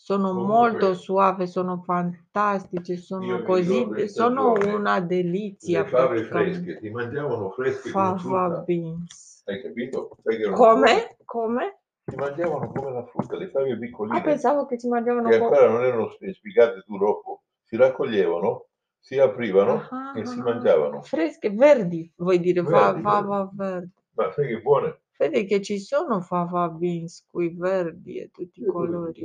Sono 0.03 0.33
Comunque, 0.33 0.47
molto 0.47 0.93
suave, 0.95 1.45
sono 1.45 1.83
fantastici, 1.85 2.97
sono 2.97 3.43
così, 3.43 4.07
sono 4.07 4.53
una 4.53 4.99
delizia 4.99 5.83
Le 5.83 5.89
fave 5.89 6.23
fresche 6.23 6.79
ti 6.79 6.89
mangiavano 6.89 7.51
fresche 7.51 7.91
come 7.91 8.17
Fava 8.17 8.63
beans. 8.65 9.43
hai 9.45 9.61
capito? 9.61 10.09
Come? 10.55 11.15
Come? 11.25 11.77
Ti 12.05 12.15
mangiavano 12.15 12.71
come 12.71 12.91
la 12.91 13.05
frutta, 13.05 13.37
le 13.37 13.49
fave 13.49 13.73
Ah, 13.73 13.77
piccoline. 13.77 14.21
pensavo 14.23 14.65
che 14.65 14.79
si 14.79 14.87
mangiavano 14.87 15.29
che 15.29 15.37
co- 15.37 15.45
ancora 15.45 15.69
non 15.69 15.83
erano 15.83 16.09
spiegate 16.09 16.83
tu 16.83 16.97
troppo, 16.97 17.43
si 17.63 17.75
raccoglievano, 17.75 18.65
si 18.99 19.19
aprivano 19.19 19.87
Ah, 19.91 20.13
e 20.17 20.25
si 20.25 20.39
ah, 20.39 20.43
mangiavano. 20.43 21.01
Fresche, 21.01 21.51
verdi, 21.51 22.11
vuoi 22.17 22.39
dire, 22.39 22.63
fa- 22.63 22.71
Verdi, 22.71 23.01
fava 23.01 23.49
verde. 23.53 23.89
Ma 24.15 24.31
sai 24.31 24.47
che 24.47 24.59
buone? 24.61 24.99
Vedi 25.21 25.45
che 25.45 25.61
ci 25.61 25.77
sono 25.77 26.19
fava 26.21 26.67
beans 26.67 27.27
qui 27.29 27.49
verdi 27.49 28.17
e 28.17 28.31
tutti 28.31 28.61
i 28.61 28.65
colori. 28.65 29.23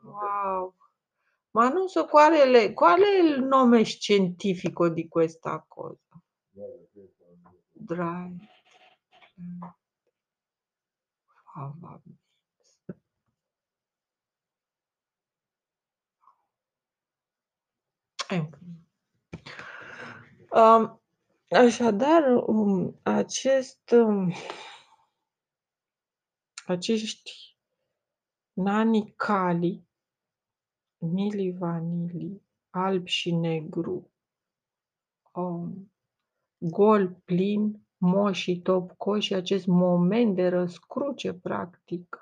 Wow. 0.00 0.72
Ma 1.50 1.68
non 1.68 1.88
so 1.88 2.06
qual 2.06 2.32
è, 2.32 2.48
le- 2.48 2.72
qual 2.72 3.02
è 3.02 3.18
il 3.18 3.42
nome 3.42 3.84
scientifico 3.84 4.88
di 4.88 5.06
questa 5.06 5.62
cosa. 5.68 5.98
Dry. 7.72 8.38
Fava 11.52 12.00
beans. 12.02 12.80
Infine. 18.30 18.80
Um, 20.52 20.98
așadar, 21.56 22.42
um, 22.46 23.00
acest, 23.02 23.90
um, 23.90 24.32
acești 26.66 27.56
nani 28.52 29.12
cali, 29.16 29.84
mili 30.98 31.52
vanili, 31.58 32.42
alb 32.70 33.06
și 33.06 33.34
negru, 33.34 34.10
um, 35.32 35.92
gol 36.58 37.20
plin, 37.24 37.86
moși 37.96 38.42
și 38.42 38.60
topcoși, 38.60 39.34
acest 39.34 39.66
moment 39.66 40.34
de 40.34 40.48
răscruce, 40.48 41.34
practic, 41.34 42.18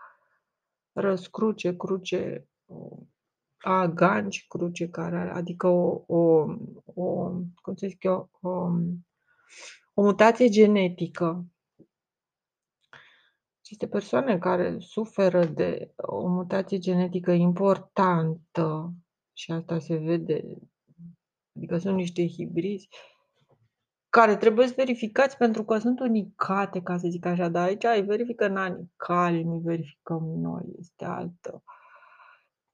răscruce, 0.93 1.77
cruce, 1.77 2.49
um, 2.65 3.09
a 3.57 3.87
ganci, 3.87 4.47
cruce 4.47 4.89
care 4.91 5.17
are, 5.17 5.31
adică 5.31 5.67
o, 5.67 6.05
o, 6.07 6.47
o, 6.95 7.31
cum 7.55 7.75
să 7.75 7.87
zic 7.87 8.03
eu, 8.03 8.31
o, 8.41 8.71
o 9.95 10.03
mutație 10.03 10.49
genetică. 10.49 11.47
Aceste 13.61 13.89
persoane 13.89 14.39
care 14.39 14.77
suferă 14.79 15.45
de 15.45 15.93
o 15.97 16.29
mutație 16.29 16.79
genetică 16.79 17.31
importantă, 17.31 18.93
și 19.33 19.53
asta 19.53 19.79
se 19.79 19.97
vede, 19.97 20.45
adică 21.57 21.79
sunt 21.79 21.95
niște 21.95 22.29
hibrizi, 22.29 22.89
care 24.09 24.37
trebuie 24.37 24.67
verificați 24.67 25.37
pentru 25.37 25.65
că 25.65 25.79
sunt 25.79 26.01
unicate, 26.01 26.83
ca 26.83 26.97
să 26.97 27.09
zic 27.09 27.25
așa, 27.27 27.49
dar 27.49 27.67
aici 27.67 27.85
îi 27.85 28.03
verifică 28.03 28.49
nanii 28.49 28.93
cali, 28.97 29.43
nu 29.43 29.59
verificăm 29.59 30.23
noi, 30.25 30.63
este 30.79 31.05
altă 31.05 31.65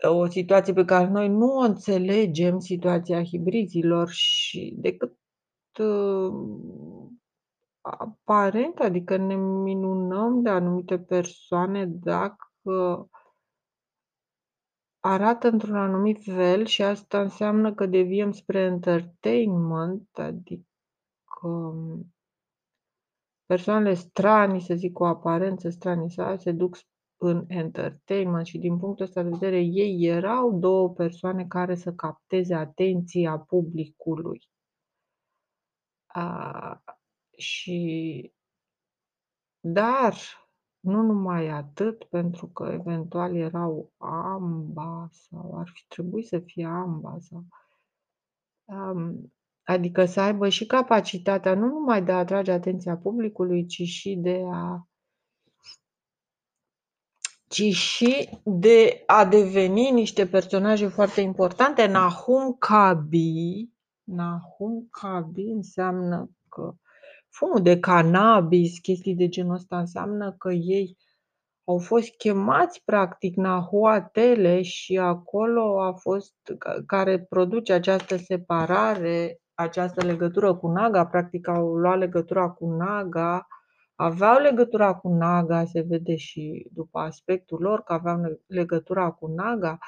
o 0.08 0.26
situație 0.26 0.72
pe 0.72 0.84
care 0.84 1.08
noi 1.08 1.28
nu 1.28 1.46
o 1.46 1.60
înțelegem, 1.60 2.58
situația 2.58 3.24
hibrizilor 3.24 4.08
și 4.08 4.74
decât 4.78 5.18
uh, 5.84 7.08
aparent, 7.80 8.78
adică 8.78 9.16
ne 9.16 9.36
minunăm 9.36 10.42
de 10.42 10.48
anumite 10.48 10.98
persoane 10.98 11.86
dacă 11.86 13.08
arată 15.00 15.48
într-un 15.48 15.76
anumit 15.76 16.22
fel 16.22 16.64
și 16.64 16.82
asta 16.82 17.20
înseamnă 17.20 17.74
că 17.74 17.86
deviem 17.86 18.32
spre 18.32 18.60
entertainment, 18.60 20.08
adică 20.12 20.66
persoanele 23.46 23.94
stranii, 23.94 24.60
să 24.60 24.74
zic, 24.74 24.92
cu 24.92 25.04
aparență 25.04 25.68
stranie 25.68 26.08
sau 26.08 26.36
se 26.36 26.52
duc 26.52 26.76
în 27.16 27.44
entertainment 27.48 28.46
și 28.46 28.58
din 28.58 28.78
punctul 28.78 29.04
ăsta 29.04 29.22
de 29.22 29.28
vedere 29.28 29.60
ei 29.60 30.06
erau 30.06 30.58
două 30.58 30.90
persoane 30.90 31.46
care 31.46 31.74
să 31.74 31.92
capteze 31.92 32.54
atenția 32.54 33.38
publicului. 33.38 34.48
A, 36.12 36.82
și 37.36 38.32
dar 39.60 40.14
nu 40.80 41.02
numai 41.02 41.48
atât, 41.48 42.04
pentru 42.04 42.46
că 42.46 42.70
eventual 42.72 43.36
erau 43.36 43.92
amba 43.98 45.08
sau 45.10 45.58
ar 45.58 45.70
fi 45.74 45.84
trebuit 45.88 46.26
să 46.26 46.38
fie 46.38 46.66
amba 46.66 47.16
sau 47.18 47.44
um, 48.64 49.32
adică 49.62 50.04
să 50.04 50.20
aibă 50.20 50.48
și 50.48 50.66
capacitatea 50.66 51.54
nu 51.54 51.66
numai 51.66 52.02
de 52.02 52.12
a 52.12 52.18
atrage 52.18 52.52
atenția 52.52 52.96
publicului, 52.96 53.66
ci 53.66 53.82
și 53.82 54.16
de 54.16 54.42
a 54.52 54.84
ci 57.48 57.74
și 57.74 58.28
de 58.44 59.02
a 59.06 59.24
deveni 59.24 59.90
niște 59.90 60.26
personaje 60.26 60.88
foarte 60.88 61.20
importante. 61.20 61.86
Nahum 61.86 62.56
Kabi, 62.58 63.68
Nahum 64.10 64.88
Kabi 64.90 65.42
înseamnă 65.42 66.30
că 66.48 66.72
fumul 67.28 67.62
de 67.62 67.78
cannabis, 67.80 68.78
chestii 68.78 69.14
de 69.14 69.28
genul 69.28 69.54
ăsta, 69.54 69.78
înseamnă 69.78 70.32
că 70.38 70.52
ei 70.52 70.96
au 71.64 71.78
fost 71.78 72.08
chemați 72.16 72.82
practic 72.84 73.36
Nahuatele 73.36 74.62
și 74.62 74.98
acolo 74.98 75.80
a 75.82 75.92
fost 75.92 76.34
ca- 76.58 76.82
care 76.86 77.18
produce 77.20 77.72
această 77.72 78.16
separare, 78.16 79.40
această 79.54 80.04
legătură 80.04 80.54
cu 80.54 80.68
Naga, 80.68 81.06
practic 81.06 81.48
au 81.48 81.74
luat 81.74 81.98
legătura 81.98 82.50
cu 82.50 82.66
Naga, 82.66 83.46
aveau 83.94 84.38
legătura 84.38 84.94
cu 84.94 85.08
Naga, 85.08 85.64
se 85.64 85.80
vede 85.88 86.16
și 86.16 86.68
după 86.72 86.98
aspectul 86.98 87.60
lor 87.60 87.82
că 87.82 87.92
aveau 87.92 88.16
ne- 88.16 88.38
legătura 88.46 89.10
cu 89.10 89.26
Naga 89.26 89.78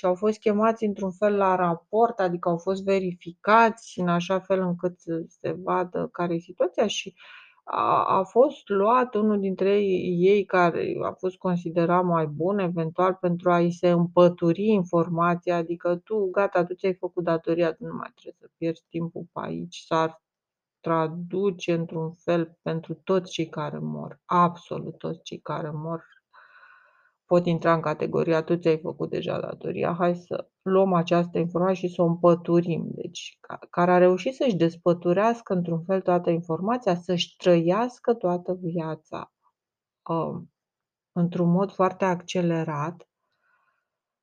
și 0.00 0.06
au 0.06 0.14
fost 0.14 0.38
chemați 0.38 0.84
într-un 0.84 1.10
fel 1.10 1.36
la 1.36 1.54
raport, 1.54 2.20
adică 2.20 2.48
au 2.48 2.56
fost 2.58 2.84
verificați 2.84 4.00
în 4.00 4.08
așa 4.08 4.38
fel 4.38 4.60
încât 4.60 4.98
să 4.98 5.24
se 5.28 5.52
vadă 5.52 6.08
care 6.12 6.34
e 6.34 6.38
situația 6.38 6.86
și 6.86 7.14
a, 7.64 8.04
a 8.18 8.22
fost 8.22 8.68
luat 8.68 9.14
unul 9.14 9.40
dintre 9.40 9.80
ei, 9.80 10.16
ei 10.18 10.44
care 10.44 10.96
a 11.02 11.12
fost 11.12 11.36
considerat 11.36 12.04
mai 12.04 12.26
bun, 12.26 12.58
eventual 12.58 13.14
pentru 13.14 13.50
a-i 13.50 13.70
se 13.70 13.88
împături 13.88 14.66
informația, 14.66 15.56
adică 15.56 15.96
tu, 15.96 16.30
gata, 16.30 16.64
tu 16.64 16.74
ți-ai 16.74 16.94
făcut 16.94 17.24
datoria, 17.24 17.72
tu 17.72 17.84
nu 17.84 17.94
mai 17.94 18.12
trebuie 18.14 18.40
să 18.40 18.50
pierzi 18.56 18.84
timpul 18.88 19.26
pe 19.32 19.40
aici, 19.42 19.76
s-ar 19.76 20.22
traduce 20.80 21.72
într-un 21.72 22.12
fel 22.12 22.58
pentru 22.62 22.94
toți 22.94 23.30
cei 23.30 23.48
care 23.48 23.78
mor, 23.78 24.20
absolut 24.24 24.98
toți 24.98 25.22
cei 25.22 25.38
care 25.38 25.70
mor 25.70 26.04
pot 27.30 27.46
intra 27.46 27.74
în 27.74 27.80
categoria 27.80 28.42
tu 28.42 28.56
ți-ai 28.56 28.78
făcut 28.78 29.10
deja 29.10 29.40
datoria, 29.40 29.94
hai 29.98 30.16
să 30.16 30.48
luăm 30.62 30.92
această 30.92 31.38
informație 31.38 31.88
și 31.88 31.94
să 31.94 32.02
o 32.02 32.06
împăturim. 32.06 32.84
Deci, 32.94 33.38
ca- 33.40 33.58
care 33.70 33.90
a 33.90 33.98
reușit 33.98 34.34
să-și 34.34 34.56
despăturească 34.56 35.54
într-un 35.54 35.84
fel 35.84 36.00
toată 36.00 36.30
informația, 36.30 36.94
să-și 36.94 37.36
trăiască 37.36 38.14
toată 38.14 38.58
viața 38.62 39.32
uh, 40.08 40.42
într-un 41.12 41.50
mod 41.50 41.72
foarte 41.72 42.04
accelerat, 42.04 43.08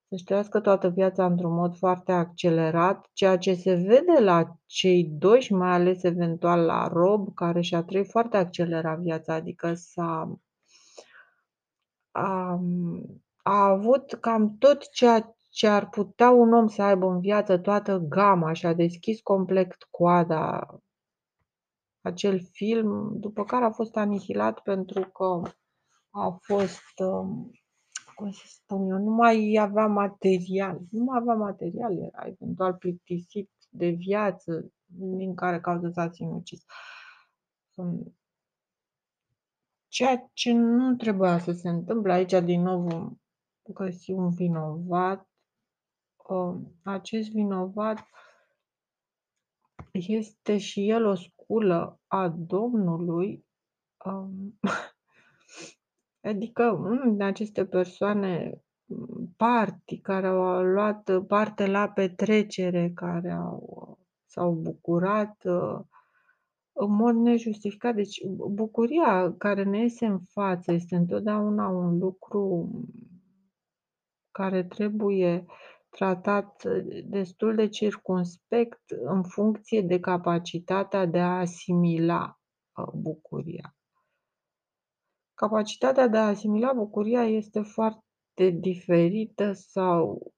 să-și 0.07 0.23
trăiască 0.23 0.59
toată 0.59 0.89
viața 0.89 1.25
într-un 1.25 1.53
mod 1.53 1.77
foarte 1.77 2.11
accelerat, 2.11 3.09
ceea 3.13 3.37
ce 3.37 3.53
se 3.53 3.73
vede 3.73 4.19
la 4.19 4.57
cei 4.65 5.03
doi 5.03 5.41
și 5.41 5.53
mai 5.53 5.71
ales 5.71 6.03
eventual 6.03 6.65
la 6.65 6.87
Rob, 6.87 7.33
care 7.33 7.61
și-a 7.61 7.83
trăit 7.83 8.09
foarte 8.09 8.37
accelerat 8.37 8.99
viața, 8.99 9.33
adică 9.33 9.73
s-a 9.73 10.39
a, 12.17 12.59
a 13.43 13.65
avut 13.65 14.13
cam 14.13 14.57
tot 14.57 14.89
ceea 14.89 15.35
ce 15.49 15.67
ar 15.67 15.89
putea 15.89 16.29
un 16.29 16.53
om 16.53 16.67
să 16.67 16.81
aibă 16.81 17.07
în 17.07 17.19
viață, 17.19 17.57
toată 17.57 17.97
gama 17.97 18.53
și-a 18.53 18.73
deschis 18.73 19.21
complet 19.21 19.75
coada 19.89 20.67
acel 22.01 22.41
film, 22.51 23.19
după 23.19 23.43
care 23.43 23.65
a 23.65 23.71
fost 23.71 23.95
anihilat 23.95 24.59
pentru 24.59 25.01
că 25.01 25.41
a 26.09 26.37
fost, 26.41 26.99
um, 26.99 27.51
cum 28.15 28.31
să 28.31 28.43
spun 28.45 28.89
eu, 28.89 28.97
nu 28.97 29.11
mai 29.11 29.57
avea 29.61 29.87
material. 29.87 30.79
Nu 30.91 31.03
mai 31.03 31.17
avea 31.21 31.33
material, 31.33 31.97
era 31.97 32.27
eventual 32.27 32.73
plictisit 32.73 33.51
de 33.69 33.89
viață, 33.89 34.71
din 34.85 35.35
care 35.35 35.59
cauză 35.59 35.89
s-a 35.93 36.09
sinucis. 36.11 36.65
Um, 39.99 40.05
ceea 40.05 40.29
ce 40.33 40.51
nu 40.51 40.95
trebuia 40.95 41.39
să 41.39 41.51
se 41.51 41.69
întâmple. 41.69 42.13
Aici, 42.13 42.43
din 42.43 42.61
nou, 42.61 42.81
vom 42.81 43.17
găsi 43.73 44.11
un 44.11 44.29
vinovat. 44.29 45.29
Um, 46.27 46.75
acest 46.83 47.29
vinovat 47.29 47.97
este 49.91 50.57
și 50.57 50.89
el 50.89 51.05
o 51.05 51.15
sculă 51.15 51.99
a 52.07 52.29
Domnului. 52.29 53.45
Adică 56.29 56.71
unul 56.71 57.11
din 57.11 57.21
aceste 57.21 57.65
persoane 57.65 58.61
party 59.37 59.99
care 59.99 60.27
au 60.27 60.63
luat 60.63 61.25
parte 61.27 61.67
la 61.67 61.89
petrecere, 61.89 62.91
care 62.95 63.31
au 63.31 63.99
s-au 64.25 64.51
bucurat 64.51 65.43
în 66.79 66.91
mod 66.91 67.15
nejustificat. 67.15 67.95
Deci 67.95 68.25
bucuria 68.51 69.35
care 69.37 69.63
ne 69.63 69.79
iese 69.79 70.05
în 70.05 70.19
față 70.19 70.71
este 70.71 70.95
întotdeauna 70.95 71.67
un 71.67 71.97
lucru 71.97 72.71
care 74.31 74.63
trebuie 74.63 75.45
tratat 75.89 76.63
destul 77.05 77.55
de 77.55 77.67
circumspect 77.67 78.81
în 78.89 79.23
funcție 79.23 79.81
de 79.81 79.99
capacitatea 79.99 81.05
de 81.05 81.19
a 81.19 81.39
asimila 81.39 82.39
bucuria. 82.93 83.75
Capacitatea 85.33 86.07
de 86.07 86.17
a 86.17 86.27
asimila 86.27 86.73
bucuria 86.73 87.23
este 87.23 87.61
foarte 87.61 88.49
diferită 88.49 89.51
sau 89.53 90.31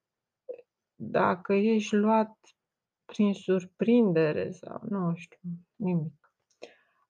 dacă 0.94 1.52
ești 1.52 1.94
luat 1.94 2.38
prin 3.04 3.32
surprindere 3.32 4.50
sau 4.50 4.80
nu 4.88 5.14
știu, 5.14 5.38
nimic. 5.76 6.19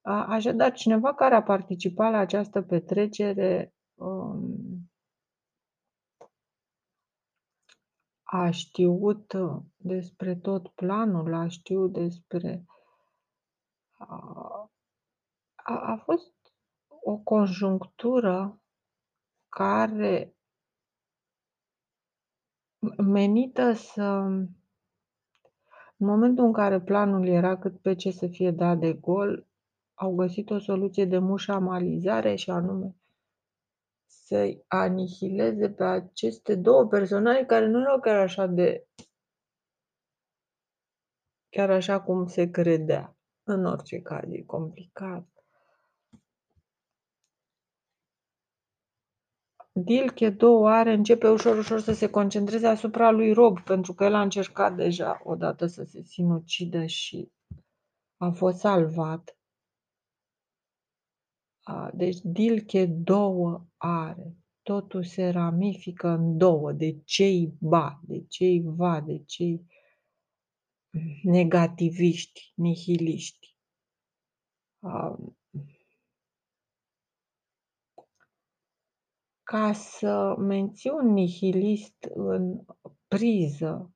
Așadar, 0.01 0.73
cineva 0.73 1.13
care 1.13 1.35
a 1.35 1.43
participat 1.43 2.11
la 2.11 2.17
această 2.17 2.61
petrecere 2.61 3.73
um, 3.93 4.91
a 8.23 8.49
știut 8.49 9.33
despre 9.75 10.35
tot 10.35 10.67
planul, 10.67 11.33
a 11.33 11.47
știut 11.47 11.93
despre. 11.93 12.65
A, 13.97 14.71
a 15.63 16.01
fost 16.03 16.33
o 16.87 17.17
conjunctură 17.17 18.61
care 19.49 20.35
menită 22.97 23.73
să 23.73 24.03
în 25.97 26.07
momentul 26.07 26.45
în 26.45 26.53
care 26.53 26.81
planul 26.81 27.27
era 27.27 27.57
cât 27.57 27.81
pe 27.81 27.95
ce 27.95 28.11
să 28.11 28.27
fie 28.27 28.51
dat 28.51 28.77
de 28.77 28.93
gol, 28.93 29.47
au 30.01 30.15
găsit 30.15 30.49
o 30.49 30.59
soluție 30.59 31.05
de 31.05 31.17
mușamalizare 31.17 32.35
și 32.35 32.49
anume 32.49 32.95
să-i 34.05 34.63
anihileze 34.67 35.69
pe 35.69 35.83
aceste 35.83 36.55
două 36.55 36.87
personaje 36.87 37.45
care 37.45 37.67
nu 37.67 37.81
erau 37.81 37.99
chiar 37.99 38.17
așa 38.17 38.45
de 38.45 38.87
chiar 41.49 41.69
așa 41.69 42.01
cum 42.01 42.27
se 42.27 42.49
credea. 42.49 43.17
În 43.43 43.65
orice 43.65 44.01
caz, 44.01 44.31
e 44.31 44.41
complicat. 44.41 45.27
Dilche 49.71 50.29
două 50.29 50.69
are 50.69 50.93
începe 50.93 51.29
ușor, 51.29 51.57
ușor 51.57 51.79
să 51.79 51.93
se 51.93 52.09
concentreze 52.09 52.67
asupra 52.67 53.11
lui 53.11 53.33
Rob, 53.33 53.59
pentru 53.59 53.93
că 53.93 54.03
el 54.03 54.13
a 54.13 54.21
încercat 54.21 54.75
deja 54.75 55.21
odată 55.23 55.65
să 55.65 55.83
se 55.83 56.01
sinucidă 56.01 56.85
și 56.85 57.31
a 58.17 58.29
fost 58.29 58.57
salvat. 58.57 59.35
Deci 61.93 62.17
Dilche 62.23 62.85
două 62.85 63.65
are. 63.77 64.35
Totul 64.61 65.03
se 65.03 65.29
ramifică 65.29 66.07
în 66.07 66.37
două. 66.37 66.71
De 66.71 67.01
cei 67.03 67.53
ba, 67.59 67.99
de 68.03 68.25
cei 68.27 68.61
va, 68.65 69.01
de 69.01 69.23
cei 69.25 69.65
negativiști, 71.23 72.53
nihiliști. 72.55 73.57
Ca 79.43 79.73
să 79.73 80.35
menții 80.37 80.89
un 80.89 81.13
nihilist 81.13 82.07
în 82.13 82.65
priză, 83.07 83.93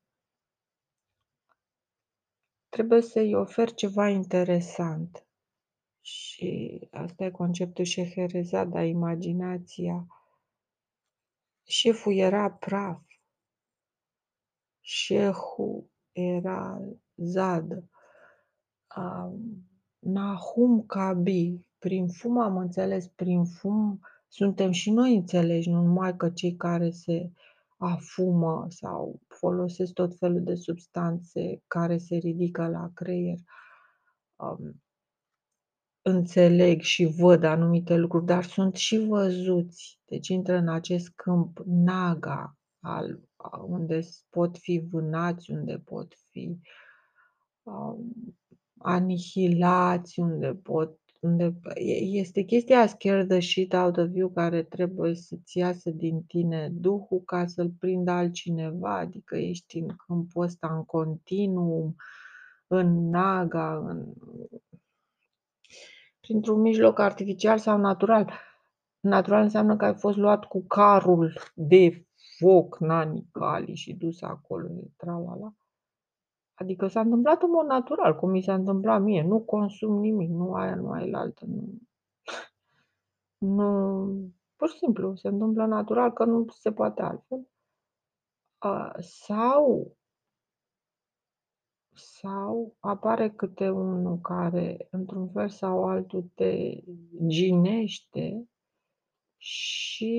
trebuie 2.69 3.01
să-i 3.01 3.33
oferi 3.33 3.73
ceva 3.73 4.09
interesant. 4.09 5.24
Și 6.05 6.79
asta 6.91 7.23
e 7.23 7.31
conceptul 7.31 7.83
Șeherezada, 7.83 8.83
imaginația. 8.83 10.07
Șeful 11.63 12.15
era 12.15 12.51
praf. 12.51 13.01
Șehul 14.79 15.89
era 16.11 16.81
zadă. 17.15 17.89
Nahum 19.99 20.85
Kabi. 20.85 21.65
Prin 21.79 22.07
fum 22.07 22.37
am 22.39 22.57
înțeles, 22.57 23.07
prin 23.07 23.45
fum 23.45 23.99
suntem 24.27 24.71
și 24.71 24.91
noi 24.91 25.15
înțeleși, 25.15 25.69
nu 25.69 25.81
numai 25.81 26.15
că 26.15 26.29
cei 26.29 26.55
care 26.55 26.89
se 26.89 27.31
afumă 27.77 28.65
sau 28.69 29.19
folosesc 29.27 29.93
tot 29.93 30.17
felul 30.17 30.43
de 30.43 30.55
substanțe 30.55 31.63
care 31.67 31.97
se 31.97 32.15
ridică 32.15 32.67
la 32.67 32.91
creier, 32.93 33.37
um, 34.35 34.84
înțeleg 36.07 36.81
și 36.81 37.05
văd 37.05 37.43
anumite 37.43 37.95
lucruri, 37.95 38.25
dar 38.25 38.43
sunt 38.43 38.75
și 38.75 38.97
văzuți. 38.97 39.99
Deci 40.05 40.27
intră 40.27 40.55
în 40.55 40.69
acest 40.69 41.09
câmp 41.15 41.59
naga, 41.65 42.57
al, 42.79 43.19
unde 43.67 43.99
pot 44.29 44.57
fi 44.57 44.85
vânați, 44.89 45.51
unde 45.51 45.81
pot 45.85 46.13
fi 46.31 46.59
um, 47.63 48.13
anihilați, 48.77 50.19
unde 50.19 50.59
pot 50.63 50.99
unde 51.25 51.59
este 51.99 52.41
chestia 52.41 52.87
scare 52.87 53.25
the 53.25 53.39
shit 53.39 53.73
out 53.73 53.97
of 53.97 54.09
you 54.13 54.29
care 54.29 54.63
trebuie 54.63 55.15
să-ți 55.15 55.57
iasă 55.57 55.89
din 55.89 56.23
tine 56.23 56.69
duhul 56.71 57.21
ca 57.21 57.45
să-l 57.45 57.69
prindă 57.79 58.11
altcineva, 58.11 58.97
adică 58.97 59.37
ești 59.37 59.77
în 59.77 59.87
câmpul 60.05 60.43
ăsta 60.43 60.75
în 60.75 60.83
continuum, 60.83 61.95
în 62.67 63.09
naga, 63.09 63.77
în... 63.77 64.13
printr-un 66.25 66.61
mijloc 66.61 66.99
artificial 66.99 67.57
sau 67.57 67.77
natural. 67.77 68.31
Natural 68.99 69.41
înseamnă 69.41 69.75
că 69.75 69.85
ai 69.85 69.95
fost 69.95 70.17
luat 70.17 70.45
cu 70.45 70.63
carul 70.67 71.33
de 71.53 72.05
foc, 72.39 72.79
nani, 72.79 73.27
cali 73.31 73.75
și 73.75 73.93
dus 73.93 74.21
acolo, 74.21 74.67
tralala. 74.97 75.53
Adică 76.53 76.87
s-a 76.87 76.99
întâmplat 76.99 77.41
în 77.41 77.49
mod 77.49 77.65
natural, 77.65 78.15
cum 78.15 78.29
mi 78.29 78.41
s-a 78.41 78.53
întâmplat 78.53 79.01
mie. 79.01 79.23
Nu 79.23 79.39
consum 79.39 79.99
nimic, 79.99 80.29
nu 80.29 80.53
aia, 80.53 80.75
nu 80.75 80.91
aia 80.91 81.17
altă. 81.17 81.45
Nu, 81.45 81.73
nu, 83.37 84.31
pur 84.55 84.69
și 84.69 84.77
simplu, 84.77 85.15
se 85.15 85.27
întâmplă 85.27 85.65
natural 85.65 86.13
că 86.13 86.25
nu 86.25 86.45
se 86.49 86.71
poate 86.71 87.01
altfel. 87.01 87.47
sau 88.99 89.95
sau 91.95 92.75
apare 92.79 93.29
câte 93.29 93.69
unul 93.69 94.19
care, 94.19 94.87
într-un 94.91 95.29
fel 95.29 95.49
sau 95.49 95.83
altul, 95.83 96.31
te 96.35 96.79
ginește 97.27 98.47
și 99.37 100.13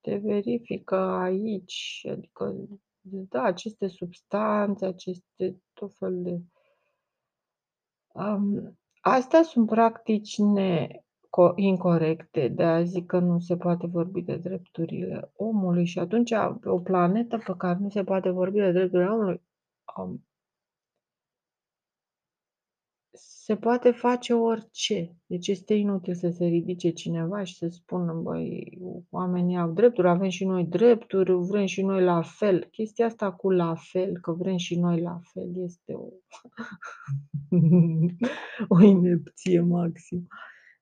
te 0.00 0.16
verifică 0.16 0.96
aici, 0.96 2.06
adică 2.10 2.54
da, 3.00 3.42
aceste 3.42 3.86
substanțe, 3.86 4.86
aceste 4.86 5.62
tot 5.72 5.96
felul 5.96 6.22
de... 6.22 6.40
Um, 8.12 8.78
astea 9.00 9.42
sunt 9.42 9.66
practici 9.66 10.36
co 11.30 11.52
incorecte, 11.54 12.48
de-aia 12.48 12.82
zic 12.82 13.06
că 13.06 13.18
nu 13.18 13.38
se 13.38 13.56
poate 13.56 13.86
vorbi 13.86 14.22
de 14.22 14.36
drepturile 14.36 15.30
omului 15.36 15.84
și 15.84 15.98
atunci 15.98 16.30
pe 16.60 16.68
o 16.68 16.78
planetă 16.78 17.38
pe 17.46 17.54
care 17.58 17.78
nu 17.80 17.88
se 17.88 18.04
poate 18.04 18.30
vorbi 18.30 18.58
de 18.58 18.72
drepturile 18.72 19.10
omului, 19.10 19.34
um 19.34 19.45
se 23.46 23.56
poate 23.56 23.90
face 23.90 24.32
orice. 24.34 25.16
Deci 25.26 25.48
este 25.48 25.74
inutil 25.74 26.14
să 26.14 26.30
se 26.30 26.44
ridice 26.44 26.90
cineva 26.90 27.42
și 27.42 27.56
să 27.56 27.68
spună: 27.68 28.12
"Băi, 28.12 28.78
oamenii 29.10 29.56
au 29.56 29.70
drepturi, 29.72 30.08
avem 30.08 30.28
și 30.28 30.44
noi 30.44 30.64
drepturi, 30.64 31.32
vrem 31.32 31.66
și 31.66 31.82
noi 31.82 32.02
la 32.02 32.22
fel." 32.22 32.68
Chestia 32.70 33.06
asta 33.06 33.32
cu 33.32 33.50
"la 33.50 33.74
fel", 33.74 34.18
că 34.20 34.32
vrem 34.32 34.56
și 34.56 34.78
noi 34.78 35.00
la 35.00 35.20
fel, 35.32 35.50
este 35.56 35.92
o 35.92 36.08
o 38.68 38.82
inepție 38.82 39.60
maximă. 39.60 40.26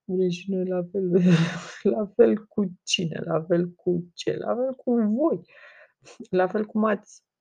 Vrem 0.04 0.28
și 0.28 0.50
noi 0.50 0.66
la 0.66 0.82
fel. 0.92 1.10
La 1.94 2.06
fel 2.16 2.46
cu 2.46 2.72
cine? 2.82 3.20
La 3.24 3.42
fel 3.42 3.70
cu 3.70 4.04
ce? 4.14 4.36
La 4.36 4.54
fel 4.54 4.74
cu 4.74 4.92
voi. 4.94 5.40
La 6.30 6.46
fel 6.48 6.64
cum 6.66 6.84
ați, 6.84 7.22
hm, 7.24 7.33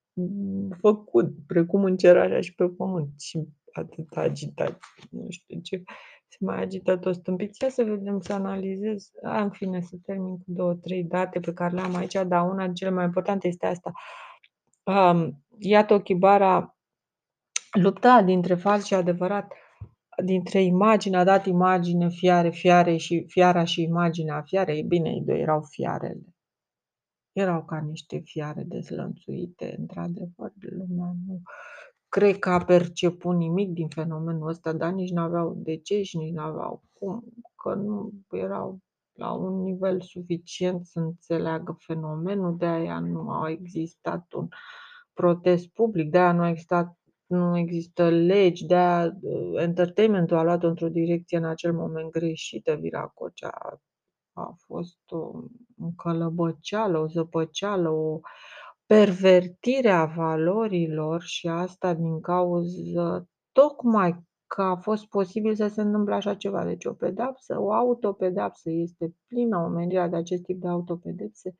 făcut, 0.79 1.33
precum 1.47 1.83
în 1.83 1.97
cer, 1.97 2.17
așa 2.17 2.41
și 2.41 2.55
pe 2.55 2.67
pământ. 2.67 3.19
Și 3.19 3.39
atâta 3.71 4.21
agitație, 4.21 4.77
nu 5.09 5.25
știu 5.29 5.59
ce, 5.59 5.83
se 6.27 6.37
mai 6.39 6.61
agită 6.61 6.97
toți 6.97 7.19
stâmpiți. 7.19 7.63
Ia 7.63 7.69
să 7.69 7.83
vedem, 7.83 8.19
să 8.19 8.33
analizez. 8.33 9.11
A, 9.23 9.41
în 9.41 9.49
fine, 9.49 9.81
să 9.81 9.95
termin 10.05 10.37
cu 10.37 10.75
2-3 11.03 11.07
date 11.07 11.39
pe 11.39 11.53
care 11.53 11.73
le-am 11.73 11.95
aici, 11.95 12.13
dar 12.27 12.49
una 12.49 12.65
din 12.65 12.73
cele 12.73 12.89
mai 12.89 13.05
importante 13.05 13.47
este 13.47 13.65
asta. 13.65 13.91
Um, 14.83 15.43
iată 15.57 15.93
Ochibara 15.93 16.77
lupta 17.71 18.21
dintre 18.21 18.55
fals 18.55 18.85
și 18.85 18.93
adevărat, 18.93 19.53
dintre 20.25 20.61
imagine, 20.61 21.17
a 21.17 21.23
dat 21.23 21.45
imagine 21.45 22.09
fiare, 22.09 22.49
fiare 22.49 22.97
și 22.97 23.25
fiara 23.27 23.63
și 23.63 23.81
imaginea 23.81 24.41
fiarei. 24.41 24.83
Bine, 24.83 25.09
ei 25.09 25.23
doi 25.25 25.39
erau 25.39 25.61
fiarele. 25.69 26.32
Erau 27.33 27.65
ca 27.65 27.79
niște 27.79 28.17
fiare 28.17 28.63
dezlănțuite, 28.63 29.75
într-adevăr, 29.79 30.51
lumea 30.59 31.15
nu 31.27 31.41
cred 32.13 32.39
că 32.39 32.49
a 32.49 32.65
perceput 32.65 33.35
nimic 33.35 33.69
din 33.69 33.87
fenomenul 33.87 34.47
ăsta, 34.47 34.73
dar 34.73 34.91
nici 34.91 35.11
n-aveau 35.11 35.53
de 35.57 35.77
ce 35.77 36.01
și 36.01 36.17
nici 36.17 36.33
n-aveau 36.33 36.83
cum, 36.93 37.23
că 37.55 37.73
nu 37.73 38.11
erau 38.31 38.79
la 39.13 39.31
un 39.31 39.61
nivel 39.61 40.01
suficient 40.01 40.85
să 40.85 40.99
înțeleagă 40.99 41.77
fenomenul, 41.79 42.57
de-aia 42.57 42.99
nu 42.99 43.29
a 43.29 43.49
existat 43.49 44.33
un 44.33 44.47
protest 45.13 45.67
public, 45.67 46.09
de-aia 46.09 46.31
nu 46.31 46.41
a 46.41 46.49
existat 46.49 46.97
nu 47.25 47.57
există 47.57 48.09
legi, 48.09 48.65
de-aia 48.65 49.17
entertainmentul 49.55 50.37
a 50.37 50.43
luat-o 50.43 50.67
într-o 50.67 50.89
direcție 50.89 51.37
în 51.37 51.45
acel 51.45 51.73
moment 51.73 52.11
greșită. 52.11 52.75
Viracocea 52.75 53.79
a 54.33 54.55
fost 54.65 54.99
o 55.11 55.31
încălăbăceală, 55.77 56.99
o 56.99 57.07
zăpăceală, 57.07 57.89
o 57.89 58.19
pervertire 58.85 59.89
a 59.89 60.05
valorilor 60.05 61.21
și 61.21 61.47
asta 61.47 61.93
din 61.93 62.21
cauză 62.21 63.29
tocmai 63.51 64.23
că 64.47 64.61
a 64.61 64.75
fost 64.75 65.05
posibil 65.05 65.55
să 65.55 65.67
se 65.67 65.81
întâmple 65.81 66.13
așa 66.13 66.35
ceva. 66.35 66.65
Deci 66.65 66.85
o 66.85 66.93
pedeapsă, 66.93 67.59
o 67.59 67.73
autopedeapsă, 67.73 68.69
este 68.71 69.15
plină 69.27 69.57
omenirea 69.57 70.07
de 70.07 70.15
acest 70.15 70.43
tip 70.43 70.61
de 70.61 70.67
autopedepse 70.67 71.55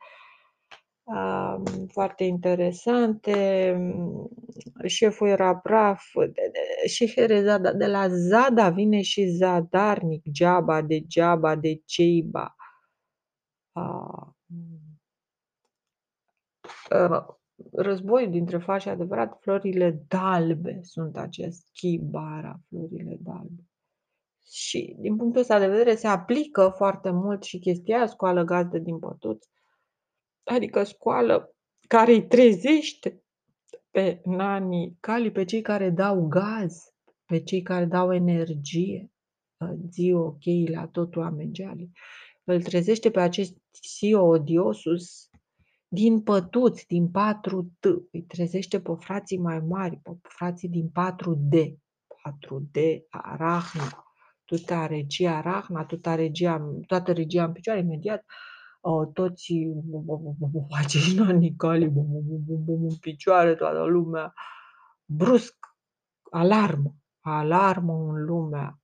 foarte 1.88 2.24
interesante. 2.24 3.78
Șeful 4.86 5.28
era 5.28 5.56
praf 5.56 6.04
și 6.86 7.12
Herezada. 7.16 7.74
De 7.74 7.86
la 7.86 8.08
Zada 8.08 8.70
vine 8.70 9.02
și 9.02 9.26
zadarnic, 9.26 10.24
geaba, 10.32 10.82
degeaba, 10.82 11.56
deceiba. 11.56 12.56
Războiul 17.72 18.32
dintre 18.32 18.58
fals 18.58 18.82
și 18.82 18.90
adevărat, 18.90 19.38
florile 19.42 20.04
dalbe 20.08 20.80
sunt 20.82 21.18
acest 21.18 21.70
chibara, 21.74 22.60
florile 22.68 23.18
dalbe. 23.20 23.68
Și 24.46 24.96
din 25.00 25.16
punctul 25.16 25.42
ăsta 25.42 25.60
de 25.60 25.68
vedere 25.68 25.96
se 25.96 26.08
aplică 26.08 26.74
foarte 26.76 27.10
mult 27.12 27.44
și 27.44 27.60
chestia 27.60 27.98
aia, 27.98 28.08
scoală 28.08 28.44
gazdă 28.44 28.78
din 28.78 28.98
bătuți, 28.98 29.50
adică 30.44 30.84
scoală 30.84 31.56
care 31.88 32.12
îi 32.12 32.28
trezește 32.28 33.24
pe 33.92 34.22
nanii 34.26 34.98
cali, 35.00 35.32
pe 35.32 35.46
cei 35.46 35.62
care 35.62 35.90
dau 35.90 36.28
gaz, 36.28 36.94
pe 37.26 37.44
cei 37.44 37.62
care 37.62 37.86
dau 37.86 38.14
energie, 38.14 39.12
zi 39.90 40.12
ok 40.16 40.70
la 40.72 40.88
totul 40.88 41.22
amegeali. 41.22 41.92
Îl 42.44 42.62
trezește 42.62 43.12
pe 43.12 43.20
acest 43.20 43.58
Sio 43.72 44.22
odiosus 44.22 45.30
din 45.88 46.22
pătuți, 46.22 46.88
din 46.88 47.10
4T, 47.10 47.90
îi 48.12 48.24
trezește 48.24 48.82
pe 48.82 48.92
frații 49.00 49.38
mai 49.38 49.60
mari, 49.60 49.98
pe 49.98 50.12
frații 50.22 50.70
din 50.70 50.90
4D, 50.90 51.74
4D, 52.30 52.80
Arahna, 53.10 54.06
toată 54.46 54.86
regia 54.86 55.38
Arahna, 55.38 55.86
toată 55.86 56.16
regia, 56.16 56.72
toată 56.88 57.12
regia 57.12 57.44
în 57.44 57.52
picioare, 57.52 57.80
imediat, 57.80 58.26
toți 59.14 59.54
acești 60.70 61.16
nanicali 61.16 61.84
în 61.86 62.96
picioare, 63.00 63.56
toată 63.56 63.84
lumea, 63.84 64.34
brusc, 65.06 65.56
alarmă, 66.32 66.96
alarmă 67.20 67.94
în 67.94 68.26
lumea 68.26 68.80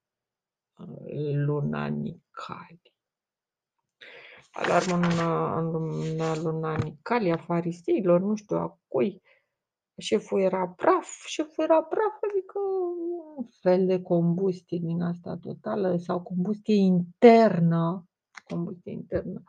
lunanicali 1.34 2.82
alarmă 4.60 4.96
în 4.96 5.72
lumea 5.72 6.36
lunanicali 6.36 7.32
a 7.32 7.38
fariseilor, 7.38 8.20
nu 8.20 8.36
știu 8.36 8.58
a 8.58 8.80
cui. 8.88 9.22
Șeful 9.98 10.42
era 10.42 10.68
praf, 10.68 11.26
șeful 11.26 11.64
era 11.64 11.84
praf, 11.84 12.18
adică 12.30 12.60
un 13.36 13.46
fel 13.62 13.86
de 13.86 14.02
combustie 14.02 14.78
din 14.82 15.02
asta 15.02 15.38
totală 15.42 15.98
sau 15.98 16.22
combustie 16.22 16.76
internă, 16.76 18.08
combustie 18.48 18.92
internă. 18.92 19.44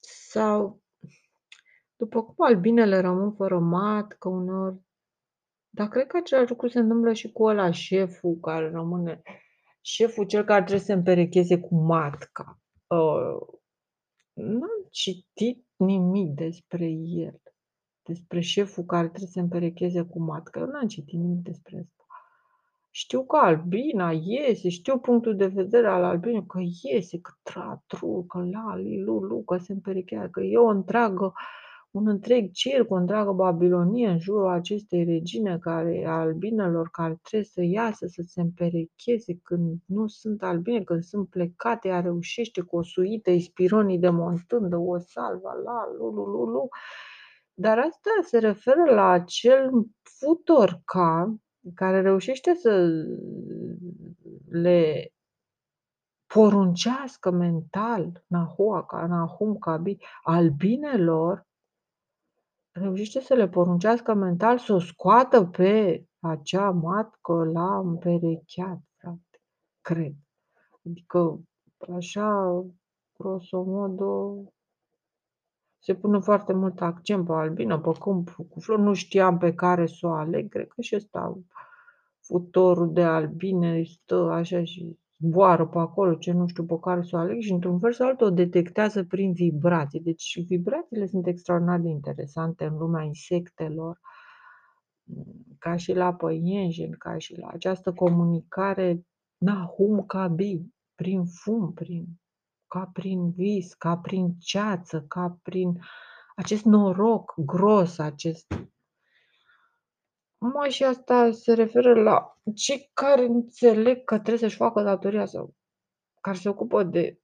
Sau, 0.00 0.80
după 1.96 2.22
cum 2.22 2.34
albinele 2.46 3.00
rămân 3.00 3.32
fără 3.32 3.58
matcă 3.58 4.28
uneori, 4.28 4.76
dar 5.70 5.88
cred 5.88 6.06
că 6.06 6.16
același 6.16 6.50
lucru 6.50 6.68
se 6.68 6.78
întâmplă 6.78 7.12
și 7.12 7.32
cu 7.32 7.44
ăla 7.44 7.70
șeful 7.70 8.38
care 8.40 8.70
rămâne, 8.70 9.22
șeful 9.80 10.26
cel 10.26 10.44
care 10.44 10.60
trebuie 10.60 10.80
să 10.80 10.86
se 10.86 10.92
împerecheze 10.92 11.60
cu 11.60 11.74
matca. 11.74 12.58
Uh, 12.86 13.53
N-am 14.34 14.86
citit 14.90 15.66
nimic 15.76 16.34
despre 16.34 16.86
el, 16.90 17.40
despre 18.02 18.40
șeful 18.40 18.84
care 18.84 19.08
trebuie 19.08 19.30
să 19.30 19.40
împerecheze 19.40 20.02
cu 20.02 20.20
matcă. 20.20 20.58
Eu 20.58 20.66
n-am 20.66 20.86
citit 20.86 21.18
nimic 21.18 21.42
despre 21.42 21.76
asta. 21.76 22.04
Știu 22.90 23.24
că 23.24 23.36
Albina 23.36 24.12
iese, 24.12 24.68
știu 24.68 24.98
punctul 24.98 25.36
de 25.36 25.46
vedere 25.46 25.86
al 25.86 26.04
Albinei, 26.04 26.46
că 26.46 26.60
iese, 26.82 27.20
că 27.20 27.32
tratru, 27.42 28.24
că 28.28 28.38
la, 28.38 28.76
lu, 28.76 29.18
lu, 29.18 29.42
că 29.42 29.56
se 29.56 29.72
împerechează, 29.72 30.28
că 30.28 30.40
e 30.40 30.56
o 30.56 30.66
întreagă 30.66 31.32
un 31.94 32.08
întreg 32.08 32.50
circ, 32.50 32.90
o 32.90 32.94
întreagă 32.94 33.32
Babilonie 33.32 34.08
în 34.08 34.18
jurul 34.18 34.48
acestei 34.48 35.04
regine 35.04 35.58
care, 35.58 36.04
a 36.06 36.18
albinelor 36.18 36.88
care 36.90 37.18
trebuie 37.22 37.48
să 37.48 37.62
iasă, 37.62 38.06
să 38.06 38.22
se 38.26 38.40
împerecheze 38.40 39.38
când 39.42 39.78
nu 39.86 40.06
sunt 40.06 40.42
albine, 40.42 40.82
când 40.82 41.02
sunt 41.02 41.28
plecate, 41.28 41.88
ea 41.88 42.00
reușește 42.00 42.60
cu 42.60 42.76
o 42.76 42.82
suită 42.82 43.30
ispironii 43.30 43.98
de 43.98 44.08
montândă, 44.08 44.76
o 44.76 44.98
salva, 44.98 45.52
la, 45.64 45.88
lu, 45.98 46.08
lu, 46.10 46.24
lu, 46.24 46.44
lu. 46.44 46.68
Dar 47.54 47.78
asta 47.78 48.10
se 48.22 48.38
referă 48.38 48.84
la 48.94 49.10
acel 49.10 49.70
futor 50.02 50.80
ca 50.84 51.34
care 51.74 52.00
reușește 52.00 52.54
să 52.54 52.92
le 54.48 55.12
poruncească 56.26 57.30
mental 57.30 58.24
Nahua, 58.26 58.86
Nahum 59.06 59.58
Kabi, 59.58 59.96
albinelor 60.22 61.46
reușește 62.74 63.20
să 63.20 63.34
le 63.34 63.48
poruncească 63.48 64.14
mental 64.14 64.58
să 64.58 64.72
o 64.72 64.78
scoată 64.78 65.44
pe 65.44 66.04
acea 66.20 66.70
matcă 66.70 67.44
la 67.44 67.78
împerecheat, 67.78 68.78
frate, 68.96 69.40
cred. 69.80 70.14
Adică, 70.86 71.40
așa, 71.96 72.64
grosomodo, 73.18 74.36
se 75.78 75.94
pune 75.94 76.18
foarte 76.18 76.52
mult 76.52 76.80
accent 76.80 77.26
pe 77.26 77.32
albină, 77.32 77.80
pe 77.80 77.90
câmp 78.00 78.30
cu 78.48 78.60
flori, 78.60 78.82
nu 78.82 78.94
știam 78.94 79.38
pe 79.38 79.54
care 79.54 79.86
să 79.86 80.06
o 80.06 80.10
aleg, 80.10 80.48
cred 80.48 80.68
că 80.68 80.80
și 80.80 80.94
ăsta, 80.96 81.38
futorul 82.20 82.92
de 82.92 83.02
albine, 83.02 83.82
stă 83.82 84.30
așa 84.30 84.64
și 84.64 84.98
zboară 85.18 85.66
pe 85.66 85.78
acolo, 85.78 86.14
ce 86.14 86.32
nu 86.32 86.46
știu 86.46 86.64
pe 86.64 86.78
care 86.80 87.02
să 87.02 87.16
o 87.16 87.18
aleg 87.18 87.40
și 87.40 87.52
într-un 87.52 87.78
fel 87.78 87.92
sau 87.92 88.08
altul 88.08 88.26
o 88.26 88.30
detectează 88.30 89.04
prin 89.04 89.32
vibrații. 89.32 90.00
Deci 90.00 90.44
vibrațiile 90.46 91.06
sunt 91.06 91.26
extraordinar 91.26 91.80
de 91.80 91.88
interesante 91.88 92.64
în 92.64 92.76
lumea 92.76 93.02
insectelor, 93.02 94.00
ca 95.58 95.76
și 95.76 95.92
la 95.92 96.14
păienjeni, 96.14 96.96
ca 96.96 97.18
și 97.18 97.38
la 97.38 97.46
această 97.46 97.92
comunicare 97.92 99.06
Nahum 99.36 100.04
Kabi, 100.06 100.60
prin 100.94 101.24
fum, 101.24 101.72
prin 101.72 102.06
ca 102.66 102.90
prin 102.92 103.30
vis, 103.30 103.74
ca 103.74 103.96
prin 103.96 104.34
ceață, 104.38 105.04
ca 105.08 105.38
prin 105.42 105.80
acest 106.36 106.64
noroc 106.64 107.34
gros, 107.36 107.98
acest 107.98 108.54
Mă, 110.52 110.68
și 110.68 110.84
asta 110.84 111.30
se 111.30 111.54
referă 111.54 112.02
la 112.02 112.38
cei 112.54 112.90
care 112.92 113.24
înțeleg 113.24 114.04
că 114.04 114.14
trebuie 114.14 114.38
să-și 114.38 114.56
facă 114.56 114.82
datoria 114.82 115.26
sau 115.26 115.54
care 116.20 116.36
se 116.36 116.48
ocupă 116.48 116.82
de 116.82 117.20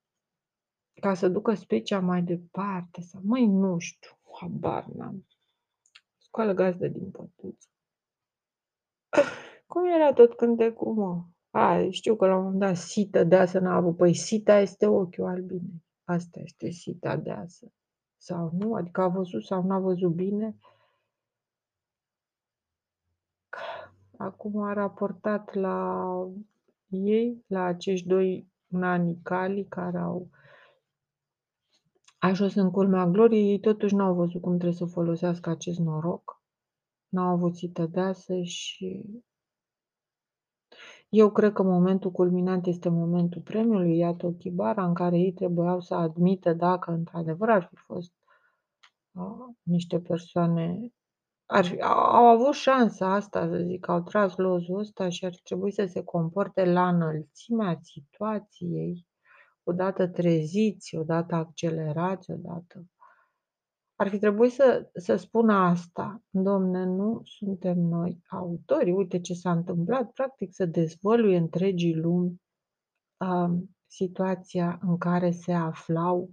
ca 1.01 1.15
să 1.15 1.29
ducă 1.29 1.55
specia 1.55 2.01
mai 2.01 2.23
departe 2.23 3.01
sau 3.01 3.21
măi, 3.25 3.47
nu 3.47 3.79
știu, 3.79 4.11
habar 4.41 4.85
n-am. 4.85 5.27
Scoală 6.17 6.53
gazdă 6.53 6.89
din 6.89 7.11
pătuță. 7.11 7.69
Cum 9.67 9.85
era 9.85 10.13
tot 10.13 10.35
cântecul, 10.35 10.93
mă? 10.93 11.25
A, 11.51 11.89
știu 11.91 12.17
că 12.17 12.27
la 12.27 12.37
un 12.37 12.43
moment 12.43 12.61
dat 12.61 12.77
sită 12.77 13.25
deasă 13.25 13.59
n-a 13.59 13.75
avut. 13.75 13.97
Păi 13.97 14.15
sita 14.15 14.59
este 14.59 14.87
ochiul 14.87 15.27
albinei. 15.27 15.85
Asta 16.05 16.41
este 16.41 16.71
sita 16.71 17.17
deasă. 17.17 17.73
Sau 18.17 18.51
nu? 18.59 18.75
Adică 18.75 19.01
a 19.01 19.09
văzut 19.09 19.45
sau 19.45 19.63
n-a 19.63 19.79
văzut 19.79 20.13
bine. 20.13 20.57
Acum 24.21 24.63
a 24.63 24.73
raportat 24.73 25.55
la 25.55 26.07
ei, 26.89 27.45
la 27.47 27.63
acești 27.65 28.07
doi 28.07 28.49
nanicali 28.67 29.67
care 29.69 29.99
au 29.99 30.29
ajuns 32.19 32.55
în 32.55 32.71
culmea 32.71 33.07
gloriei, 33.07 33.51
ei 33.51 33.61
totuși 33.61 33.95
n-au 33.95 34.15
văzut 34.15 34.41
cum 34.41 34.53
trebuie 34.53 34.79
să 34.79 34.85
folosească 34.85 35.51
acest 35.51 35.79
noroc. 35.79 36.43
N-au 37.09 37.29
avut 37.29 37.57
sită 37.57 37.87
deasă 37.87 38.43
și 38.43 39.05
eu 41.09 41.31
cred 41.31 41.53
că 41.53 41.63
momentul 41.63 42.11
culminant 42.11 42.67
este 42.67 42.89
momentul 42.89 43.41
premiului 43.41 43.97
Iato 43.97 44.31
Chibara, 44.31 44.85
în 44.87 44.95
care 44.95 45.19
ei 45.19 45.33
trebuiau 45.33 45.81
să 45.81 45.95
admită 45.95 46.53
dacă 46.53 46.91
într-adevăr 46.91 47.49
ar 47.51 47.63
fi 47.63 47.77
fost 47.77 48.13
uh, 49.13 49.55
niște 49.63 50.01
persoane 50.01 50.93
ar 51.53 51.65
fi, 51.65 51.81
au 51.81 52.27
avut 52.27 52.55
șansa 52.55 53.15
asta, 53.15 53.49
să 53.49 53.63
zic, 53.67 53.89
au 53.89 54.03
tras 54.03 54.37
lozul 54.37 54.79
ăsta 54.79 55.09
și 55.09 55.25
ar 55.25 55.35
trebui 55.43 55.73
să 55.73 55.85
se 55.85 56.03
comporte 56.05 56.65
la 56.65 56.89
înălțimea 56.89 57.79
situației, 57.83 59.07
odată 59.63 60.09
treziți, 60.09 60.97
odată 60.97 61.35
accelerați, 61.35 62.31
odată. 62.31 62.85
Ar 63.95 64.09
fi 64.09 64.19
trebuit 64.19 64.53
să, 64.53 64.91
să 64.95 65.17
spună 65.17 65.55
asta. 65.55 66.23
Domne, 66.31 66.85
nu 66.85 67.21
suntem 67.25 67.79
noi 67.79 68.23
autorii. 68.29 68.93
Uite 68.93 69.21
ce 69.21 69.35
s-a 69.35 69.51
întâmplat. 69.51 70.13
Practic 70.13 70.55
să 70.55 70.67
dezvăluie 70.67 71.37
întregii 71.37 71.95
lumi 71.95 72.43
uh, 73.17 73.59
situația 73.87 74.79
în 74.83 74.99
care 74.99 75.31
se 75.31 75.53
aflau 75.53 76.31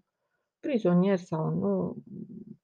prizonieri 0.59 1.21
sau 1.21 1.49
nu, 1.49 1.95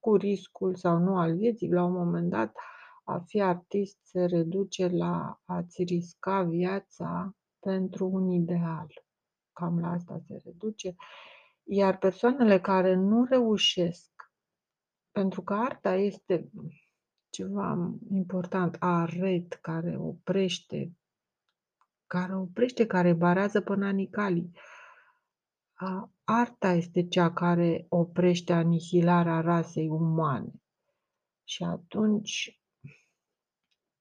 cu 0.03 0.15
riscul 0.15 0.75
sau 0.75 0.97
nu 0.97 1.17
al 1.17 1.35
vieții, 1.35 1.71
la 1.71 1.83
un 1.83 1.93
moment 1.93 2.29
dat 2.29 2.55
a 3.03 3.19
fi 3.19 3.41
artist 3.41 3.97
se 4.01 4.25
reduce 4.25 4.87
la 4.87 5.41
a-ți 5.45 5.83
risca 5.83 6.43
viața 6.43 7.35
pentru 7.59 8.07
un 8.07 8.29
ideal. 8.29 8.87
Cam 9.53 9.79
la 9.79 9.87
asta 9.91 10.19
se 10.27 10.41
reduce. 10.43 10.95
Iar 11.63 11.97
persoanele 11.97 12.59
care 12.59 12.95
nu 12.95 13.23
reușesc, 13.23 14.11
pentru 15.11 15.41
că 15.41 15.53
arta 15.53 15.95
este 15.95 16.49
ceva 17.29 17.95
important, 18.09 18.75
aret 18.79 19.53
care 19.53 19.97
oprește, 19.97 20.97
care 22.07 22.35
oprește, 22.35 22.85
care 22.85 23.13
barează 23.13 23.61
pe 23.61 23.75
nanicalii. 23.75 24.51
Arta 26.23 26.71
este 26.71 27.07
cea 27.07 27.33
care 27.33 27.85
oprește 27.89 28.53
anihilarea 28.53 29.41
rasei 29.41 29.87
umane. 29.89 30.51
Și 31.43 31.63
atunci, 31.63 32.61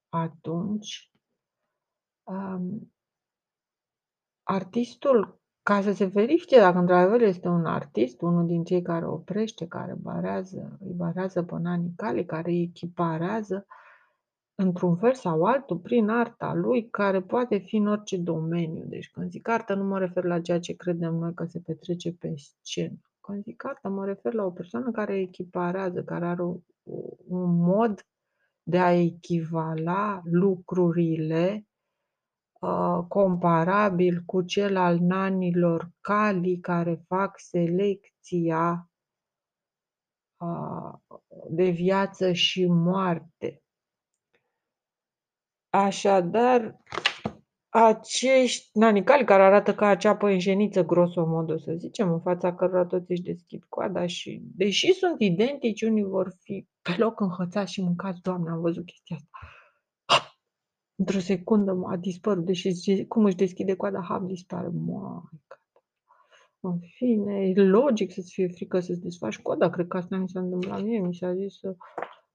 atunci, 0.08 1.12
um, 2.22 2.92
artistul, 4.42 5.40
ca 5.62 5.82
să 5.82 5.92
se 5.92 6.04
verifice 6.04 6.58
dacă 6.58 6.78
într-adevăr 6.78 7.20
este 7.20 7.48
un 7.48 7.64
artist, 7.64 8.20
unul 8.20 8.46
din 8.46 8.64
cei 8.64 8.82
care 8.82 9.06
oprește, 9.06 9.66
care 9.66 9.94
barează, 9.94 10.78
îi 10.80 10.92
barează 10.92 11.42
pe 11.42 11.54
nanii 11.58 11.92
cale, 11.96 12.24
care 12.24 12.50
îi 12.50 12.62
echiparează, 12.62 13.66
într-un 14.62 14.96
fel 14.96 15.14
sau 15.14 15.44
altul, 15.44 15.78
prin 15.78 16.08
arta 16.08 16.54
lui, 16.54 16.88
care 16.90 17.22
poate 17.22 17.58
fi 17.58 17.76
în 17.76 17.86
orice 17.86 18.16
domeniu. 18.16 18.84
Deci 18.84 19.10
când 19.10 19.30
zic 19.30 19.48
artă, 19.48 19.74
nu 19.74 19.84
mă 19.84 19.98
refer 19.98 20.24
la 20.24 20.40
ceea 20.40 20.60
ce 20.60 20.72
credem 20.72 21.14
noi 21.14 21.34
că 21.34 21.44
se 21.44 21.60
petrece 21.60 22.12
pe 22.12 22.32
scenă. 22.36 22.98
Când 23.20 23.42
zic 23.42 23.64
artă, 23.64 23.88
mă 23.88 24.04
refer 24.04 24.32
la 24.32 24.44
o 24.44 24.50
persoană 24.50 24.90
care 24.90 25.18
echiparează, 25.18 26.02
care 26.02 26.26
are 26.26 26.42
un 27.28 27.56
mod 27.56 28.06
de 28.62 28.78
a 28.78 28.92
echivala 28.92 30.22
lucrurile 30.24 31.66
uh, 32.60 33.04
comparabil 33.08 34.22
cu 34.26 34.42
cel 34.42 34.76
al 34.76 34.98
nanilor 34.98 35.90
cali 36.00 36.58
care 36.60 37.04
fac 37.06 37.38
selecția 37.38 38.90
uh, 40.36 41.18
de 41.50 41.70
viață 41.70 42.32
și 42.32 42.66
moarte. 42.66 43.62
Așadar, 45.74 46.80
acești 47.68 48.78
nanicali 48.78 49.24
care 49.24 49.42
arată 49.42 49.74
ca 49.74 49.86
acea 49.86 50.16
păinjeniță 50.16 50.82
grosomodă, 50.84 51.56
să 51.56 51.72
zicem, 51.76 52.12
în 52.12 52.20
fața 52.20 52.54
cărora 52.54 52.86
toți 52.86 53.10
își 53.10 53.22
deschid 53.22 53.64
coada 53.68 54.06
și, 54.06 54.42
deși 54.56 54.92
sunt 54.92 55.20
identici, 55.20 55.82
unii 55.82 56.04
vor 56.04 56.32
fi 56.40 56.66
pe 56.82 56.94
loc 56.98 57.20
înhățați 57.20 57.72
și 57.72 57.82
mâncați, 57.82 58.20
Doamne, 58.20 58.50
am 58.50 58.60
văzut 58.60 58.84
chestia 58.86 59.16
asta. 59.16 59.28
Într-o 60.94 61.18
secundă 61.18 61.80
a 61.86 61.96
dispărut, 61.96 62.44
deși 62.44 63.04
cum 63.08 63.24
își 63.24 63.36
deschide 63.36 63.74
coada, 63.74 64.00
hap, 64.00 64.22
dispare. 64.22 64.68
Maică. 64.68 65.60
În 66.60 66.78
fine, 66.96 67.48
e 67.48 67.62
logic 67.62 68.12
să-ți 68.12 68.32
fie 68.32 68.48
frică 68.48 68.80
să-ți 68.80 69.00
desfaci 69.00 69.38
coada. 69.38 69.70
Cred 69.70 69.86
că 69.86 69.96
asta 69.96 70.16
mi 70.16 70.28
s-a 70.28 70.40
întâmplat 70.40 70.82
mie. 70.82 71.00
Mi 71.00 71.14
s-a 71.14 71.34
zis 71.34 71.58
să 71.58 71.76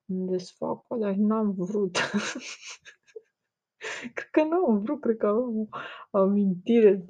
îmi 0.06 0.28
desfac 0.28 0.88
coada 0.88 1.14
și 1.14 1.20
n-am 1.20 1.54
vrut. 1.58 1.98
Cred 4.14 4.30
că 4.32 4.44
n-am 4.44 4.80
vrut, 4.80 5.02
cred 5.02 5.18
că 5.18 5.28
am 5.28 5.70
o 6.12 6.18
amintire 6.18 7.06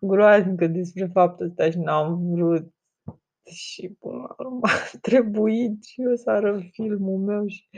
groaznică 0.00 0.66
despre 0.66 1.06
faptul 1.06 1.46
ăsta 1.46 1.70
și 1.70 1.78
n-am 1.78 2.30
vrut. 2.30 2.74
Și 3.44 3.96
până 3.98 4.16
la 4.16 4.34
urmă 4.38 4.66
a 4.94 4.98
trebuit 5.00 5.84
și 5.84 6.02
eu 6.02 6.14
să 6.16 6.30
arăt 6.30 6.62
filmul 6.70 7.18
meu 7.18 7.46
și 7.46 7.68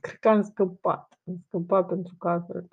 cred 0.00 0.18
că 0.18 0.28
am 0.28 0.42
scăpat. 0.42 1.20
Am 1.26 1.44
scăpat 1.46 1.86
pentru 1.86 2.14
că 2.18 2.28
altfel, 2.28 2.68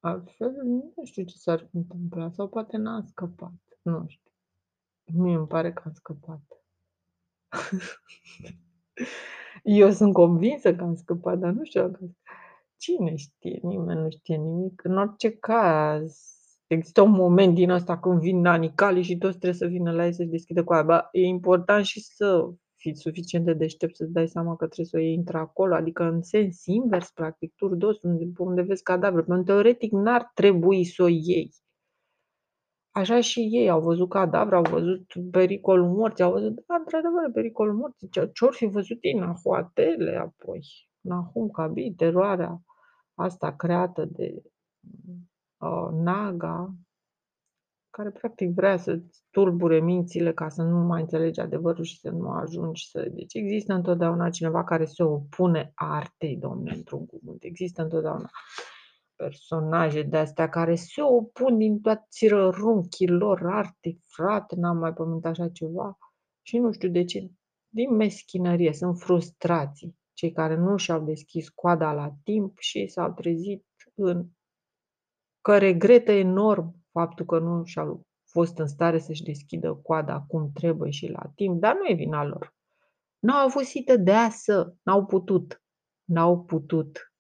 altfel 0.00 0.52
nu 0.64 0.92
știu 1.04 1.24
ce 1.24 1.36
s-ar 1.36 1.66
fi 1.70 1.76
întâmplat 1.76 2.34
sau 2.34 2.48
poate 2.48 2.76
n-am 2.76 3.04
scăpat. 3.06 3.52
Nu 3.82 4.04
știu. 4.08 4.32
Mie 5.12 5.36
îmi 5.36 5.46
pare 5.46 5.72
că 5.72 5.82
am 5.84 5.92
scăpat. 5.92 6.42
Eu 9.62 9.90
sunt 9.90 10.12
convinsă 10.12 10.74
că 10.74 10.82
am 10.82 10.94
scăpat, 10.94 11.38
dar 11.38 11.52
nu 11.52 11.64
știu 11.64 11.88
dacă 11.88 12.10
Cine 12.78 13.14
știe? 13.14 13.58
Nimeni 13.62 14.00
nu 14.00 14.10
știe 14.10 14.36
nimic. 14.36 14.84
În 14.84 14.98
orice 14.98 15.30
caz, 15.30 16.18
există 16.66 17.02
un 17.02 17.10
moment 17.10 17.54
din 17.54 17.70
ăsta 17.70 17.98
când 17.98 18.20
vin 18.20 18.40
nanicalii 18.40 19.02
și 19.02 19.18
toți 19.18 19.38
trebuie 19.38 19.60
să 19.60 19.66
vină 19.66 19.92
la 19.92 20.04
ei 20.04 20.12
să-și 20.12 20.28
deschidă 20.28 20.64
coaia. 20.64 20.82
Ba, 20.82 21.08
e 21.12 21.20
important 21.20 21.84
și 21.84 22.00
să 22.00 22.50
fii 22.76 22.96
suficient 22.96 23.44
de 23.44 23.52
deștept 23.52 23.96
să-ți 23.96 24.12
dai 24.12 24.28
seama 24.28 24.56
că 24.56 24.64
trebuie 24.64 24.86
să 24.86 24.96
o 24.96 25.00
iei 25.00 25.14
într-acolo, 25.14 25.74
adică 25.74 26.02
în 26.02 26.22
sens 26.22 26.64
invers, 26.64 27.10
practic, 27.10 27.54
turdos, 27.54 28.02
unde, 28.02 28.32
unde 28.38 28.62
vezi 28.62 28.82
cadavre. 28.82 29.22
Pentru 29.22 29.44
teoretic 29.44 29.92
n-ar 29.92 30.30
trebui 30.34 30.84
să 30.84 31.02
o 31.02 31.08
iei. 31.08 31.50
Așa 32.90 33.20
și 33.20 33.40
ei 33.40 33.68
au 33.70 33.80
văzut 33.80 34.08
cadavre, 34.08 34.56
au 34.56 34.62
văzut 34.62 35.12
pericolul 35.30 35.88
morții, 35.88 36.24
au 36.24 36.32
văzut, 36.32 36.54
da, 36.66 36.74
într-adevăr, 36.74 37.30
pericolul 37.32 37.74
morții. 37.74 38.08
Ce-or 38.32 38.54
fi 38.54 38.66
văzut 38.66 38.98
ei, 39.00 39.12
nahoatele, 39.12 40.16
apoi, 40.16 40.60
Nahum 41.00 41.48
Kabi, 41.50 41.92
teroarea 41.96 42.62
asta 43.18 43.56
creată 43.56 44.04
de 44.04 44.42
uh, 45.56 45.88
Naga, 45.92 46.74
care 47.90 48.10
practic 48.10 48.54
vrea 48.54 48.76
să 48.76 49.00
tulbure 49.30 49.80
mințile 49.80 50.32
ca 50.32 50.48
să 50.48 50.62
nu 50.62 50.76
mai 50.76 51.00
înțelegi 51.00 51.40
adevărul 51.40 51.84
și 51.84 51.98
să 51.98 52.10
nu 52.10 52.30
ajungi 52.30 52.90
să... 52.90 53.08
Deci 53.12 53.34
există 53.34 53.72
întotdeauna 53.72 54.30
cineva 54.30 54.64
care 54.64 54.84
se 54.84 55.02
opune 55.02 55.72
artei, 55.74 56.36
domnule, 56.36 56.74
într-un 56.74 57.06
cuvânt. 57.06 57.44
Există 57.44 57.82
întotdeauna 57.82 58.30
personaje 59.16 60.02
de 60.02 60.16
astea 60.16 60.48
care 60.48 60.74
se 60.74 61.02
opun 61.02 61.58
din 61.58 61.80
toți 61.80 62.28
rărunchii 62.28 63.08
lor 63.08 63.46
artei, 63.46 64.02
frate, 64.06 64.54
n-am 64.54 64.76
mai 64.76 64.92
pământ 64.92 65.24
așa 65.24 65.48
ceva. 65.48 65.98
Și 66.42 66.58
nu 66.58 66.72
știu 66.72 66.88
de 66.88 67.04
ce, 67.04 67.30
din 67.68 67.94
meschinărie, 67.94 68.72
sunt 68.72 68.98
frustrații 68.98 69.98
cei 70.18 70.32
care 70.32 70.56
nu 70.56 70.76
și-au 70.76 71.04
deschis 71.04 71.48
coada 71.48 71.92
la 71.92 72.12
timp 72.24 72.58
și 72.58 72.86
s-au 72.86 73.12
trezit 73.12 73.66
în 73.94 74.26
că 75.40 75.58
regretă 75.58 76.12
enorm 76.12 76.84
faptul 76.90 77.26
că 77.26 77.38
nu 77.38 77.64
și-au 77.64 78.06
fost 78.24 78.58
în 78.58 78.66
stare 78.66 78.98
să-și 78.98 79.22
deschidă 79.22 79.74
coada 79.82 80.20
cum 80.20 80.50
trebuie 80.52 80.90
și 80.90 81.06
la 81.06 81.32
timp, 81.34 81.60
dar 81.60 81.74
nu 81.74 81.86
e 81.86 81.94
vina 81.94 82.24
lor. 82.24 82.54
N-au 83.18 83.46
avut 83.46 83.64
sită 83.64 83.96
de 83.96 84.12
asă, 84.12 84.76
n-au 84.82 85.04
putut. 85.06 85.62
N-au 86.04 86.44
putut. 86.44 87.12